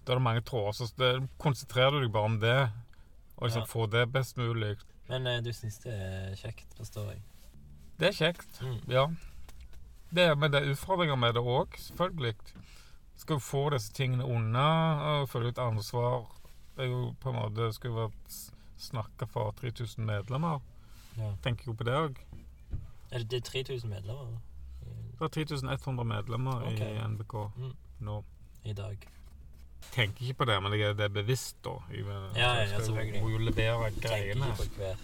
[0.06, 2.58] Da er det mange tråder, så det, konsentrerer du deg bare om det.
[3.36, 3.66] Og liksom Ja.
[3.66, 4.76] få det best mulig.
[5.08, 7.22] Men eh, du syns det er kjekt, forstår jeg.
[7.98, 8.80] Det er kjekt, Mm.
[8.88, 9.06] ja.
[10.14, 12.34] Det, men det er utfordringer med det òg, selvfølgelig.
[13.16, 16.26] Skal du få disse tingene unna og følge ut ansvar
[16.76, 20.60] Det er jo på en måte Skal jo vært snakka for 3000 medlemmer.
[21.16, 21.32] Ja.
[21.42, 22.16] Tenker jo på det òg.
[23.10, 24.36] Er det, det er 3000 medlemmer
[25.18, 26.80] Det er 3100 medlemmer Ok.
[26.80, 27.72] i NBK Mm.
[28.00, 28.24] nå.
[28.64, 28.98] i dag?
[29.92, 31.70] Tenker ikke på det, men jeg er- det er bevisst, da.
[31.90, 33.22] Jeg, mener, Ja, ja, jeg skal selvfølgelig.
[33.22, 34.46] Må jo levere Tenker greiene.
[34.46, 34.96] ikke på hver.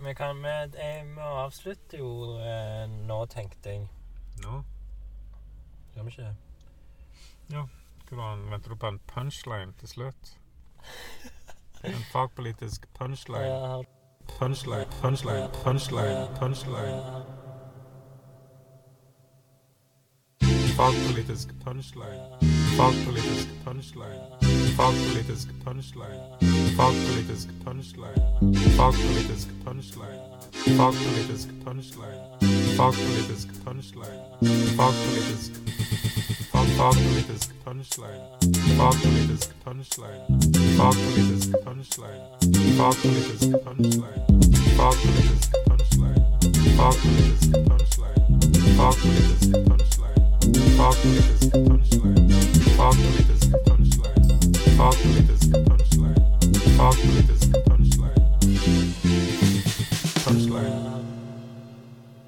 [0.00, 0.48] Vi kan Vi,
[0.78, 3.88] eh, vi avslutter jo eh, nå, tenkte jeg.
[4.42, 4.62] Nå.
[5.96, 6.34] Gjør vi ikke?
[8.10, 10.36] Hvordan venter du på en punchline til slutt?
[11.84, 13.42] En fagpolitisk punchline.
[13.48, 13.82] Ja,
[14.38, 16.36] Punchline, punchline, punchline, punchline.
[16.38, 17.47] Punchline.
[20.78, 22.22] Fachpolitisk Punchline.
[22.76, 24.22] Fachpolitisk Punchline.
[24.76, 26.22] Fachpolitisk Punchline.
[26.76, 28.22] Fachpolitisk Punchline.
[28.76, 30.22] Fachpolitisk Punchline.
[30.76, 32.22] Fachpolitisk Punchline.
[32.76, 34.22] Fachpolitisk Punchline.
[34.76, 35.50] Fachpolitisk
[36.52, 38.22] Fachpolitisk Punchline.
[38.78, 40.30] Fachpolitisk Punchline.
[40.78, 42.22] Fachpolitisk Punchline.
[42.78, 43.66] Fachpolitisk Punchline.
[43.66, 44.22] Fachpolitisk Punchline.
[44.76, 46.22] Fachpolitisk Punchline.
[48.76, 49.97] Fachpolitisk Punchline.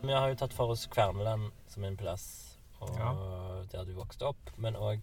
[0.03, 2.25] Vi har jo tatt for oss Kverneland som en plass
[2.81, 3.12] og Ja.
[3.73, 5.01] der du vokste opp, men òg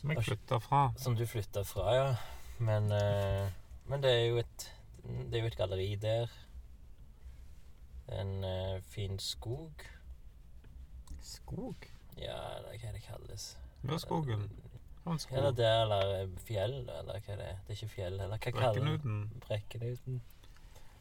[0.00, 0.92] Som jeg flytta fra.
[0.96, 2.14] som du flytta fra, ja.
[2.58, 3.48] Men, eh,
[3.86, 4.70] men det er jo et
[5.04, 6.28] Det er jo et galleri der.
[8.08, 9.72] En eh, fin skog.
[11.22, 11.88] Skog?
[12.18, 13.46] Ja, eller hva det kalles.
[13.86, 14.48] Mørskogen.
[15.02, 15.38] Skog.
[15.38, 17.56] Eller det, eller eh, fjell, eller hva det er.
[17.66, 18.82] Det er ikke fjell, eller hva kaller det?
[18.82, 19.16] Brekkenuten.
[19.46, 20.20] Brekkenuten.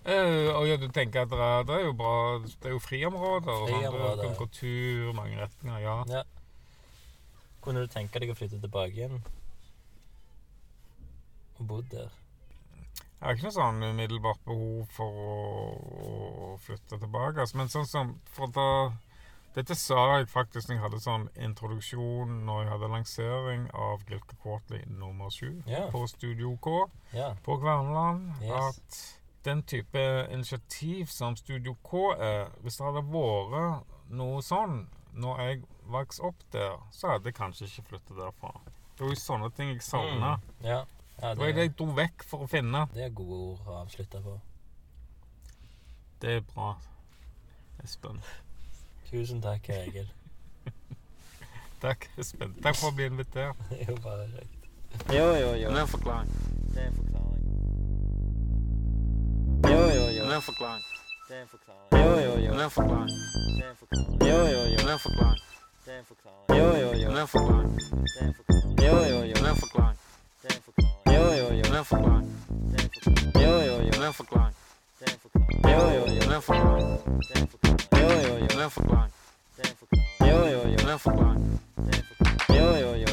[0.02, 2.80] Eh, og ja, du tenker at det er, det er jo bra Det er jo
[2.82, 3.52] friområder.
[3.52, 4.18] og sånn.
[4.18, 5.84] Du kan gå tur mange retninger.
[5.84, 5.98] Ja.
[6.10, 6.24] Ja.
[7.62, 9.22] Kunne du tenke deg å flytte tilbake igjen?
[11.60, 12.10] Og bodd der?
[13.22, 15.34] Jeg har ikke noe sånn umiddelbart behov for å,
[16.50, 17.44] å flytte tilbake.
[17.44, 17.60] Altså.
[17.62, 18.66] Men sånn som For da
[19.56, 24.38] Dette sa jeg faktisk når jeg hadde sånn introduksjon når jeg hadde lansering av Gilke
[24.39, 25.89] Quarterly nummer sju yeah.
[25.91, 26.76] på Studio K
[27.12, 27.36] yeah.
[27.43, 28.30] på Kverneland.
[28.39, 28.54] Yes.
[28.62, 29.02] At
[29.43, 35.58] den type initiativ som Studio K er Hvis det hadde vært noe sånn når jeg
[35.91, 38.54] vokste opp der, så hadde jeg kanskje ikke flyttet derfra.
[38.95, 40.38] Det var jo sånne ting jeg savna.
[40.38, 40.68] Mm.
[40.70, 40.78] Ja.
[41.18, 42.86] ja Det var det det, jeg dro vekk for å finne.
[42.95, 44.38] det er gode ord å avslutte på.
[46.22, 46.76] Det er bra,
[47.84, 48.24] Espen.
[49.12, 50.07] Tusen takk, Egil.
[51.82, 52.53] Takk, Espen.
[52.64, 53.57] Takk for å bli invitert.
[53.76, 54.70] Er jo bare kjekt.
[55.12, 55.72] Jo, jo, jo.
[55.76, 56.30] en forklaring.
[56.72, 57.41] Det er en forklaring.
[59.68, 60.24] Jo, jo, jo.
[60.32, 60.86] en forklaring.
[61.28, 61.89] Det er en forklaring.
[61.97, 62.53] Jo, jo, jo.
[62.55, 63.12] en forklaring.
[63.57, 64.16] Det er en forklaring.
[64.30, 64.80] Jo, jo, jo.
[64.93, 65.43] en forklaring.
[65.84, 66.47] Det er en forklaring.
[66.55, 67.07] Jo, jo, jo.
[67.12, 67.68] en forklaring.
[68.07, 68.72] Det er en forklaring.
[68.88, 69.36] Jo, jo, jo.
[69.51, 69.99] en forklaring.
[70.41, 71.03] Det er en forklaring.
[71.16, 71.66] Jo, jo, jo.
[71.80, 72.30] en forklaring.
[72.72, 73.41] Det er en forklaring.
[73.43, 73.93] Jo, jo, jo.
[74.07, 74.55] en forklaring.
[75.04, 75.62] Damn for calling.
[75.66, 76.39] Yo, yo, yo.
[76.41, 77.18] For calling.
[77.34, 77.78] Damn for calling.
[77.91, 78.58] Yo, yo, yo.
[80.97, 81.41] For calling.
[82.49, 83.08] Yo, yo, yo.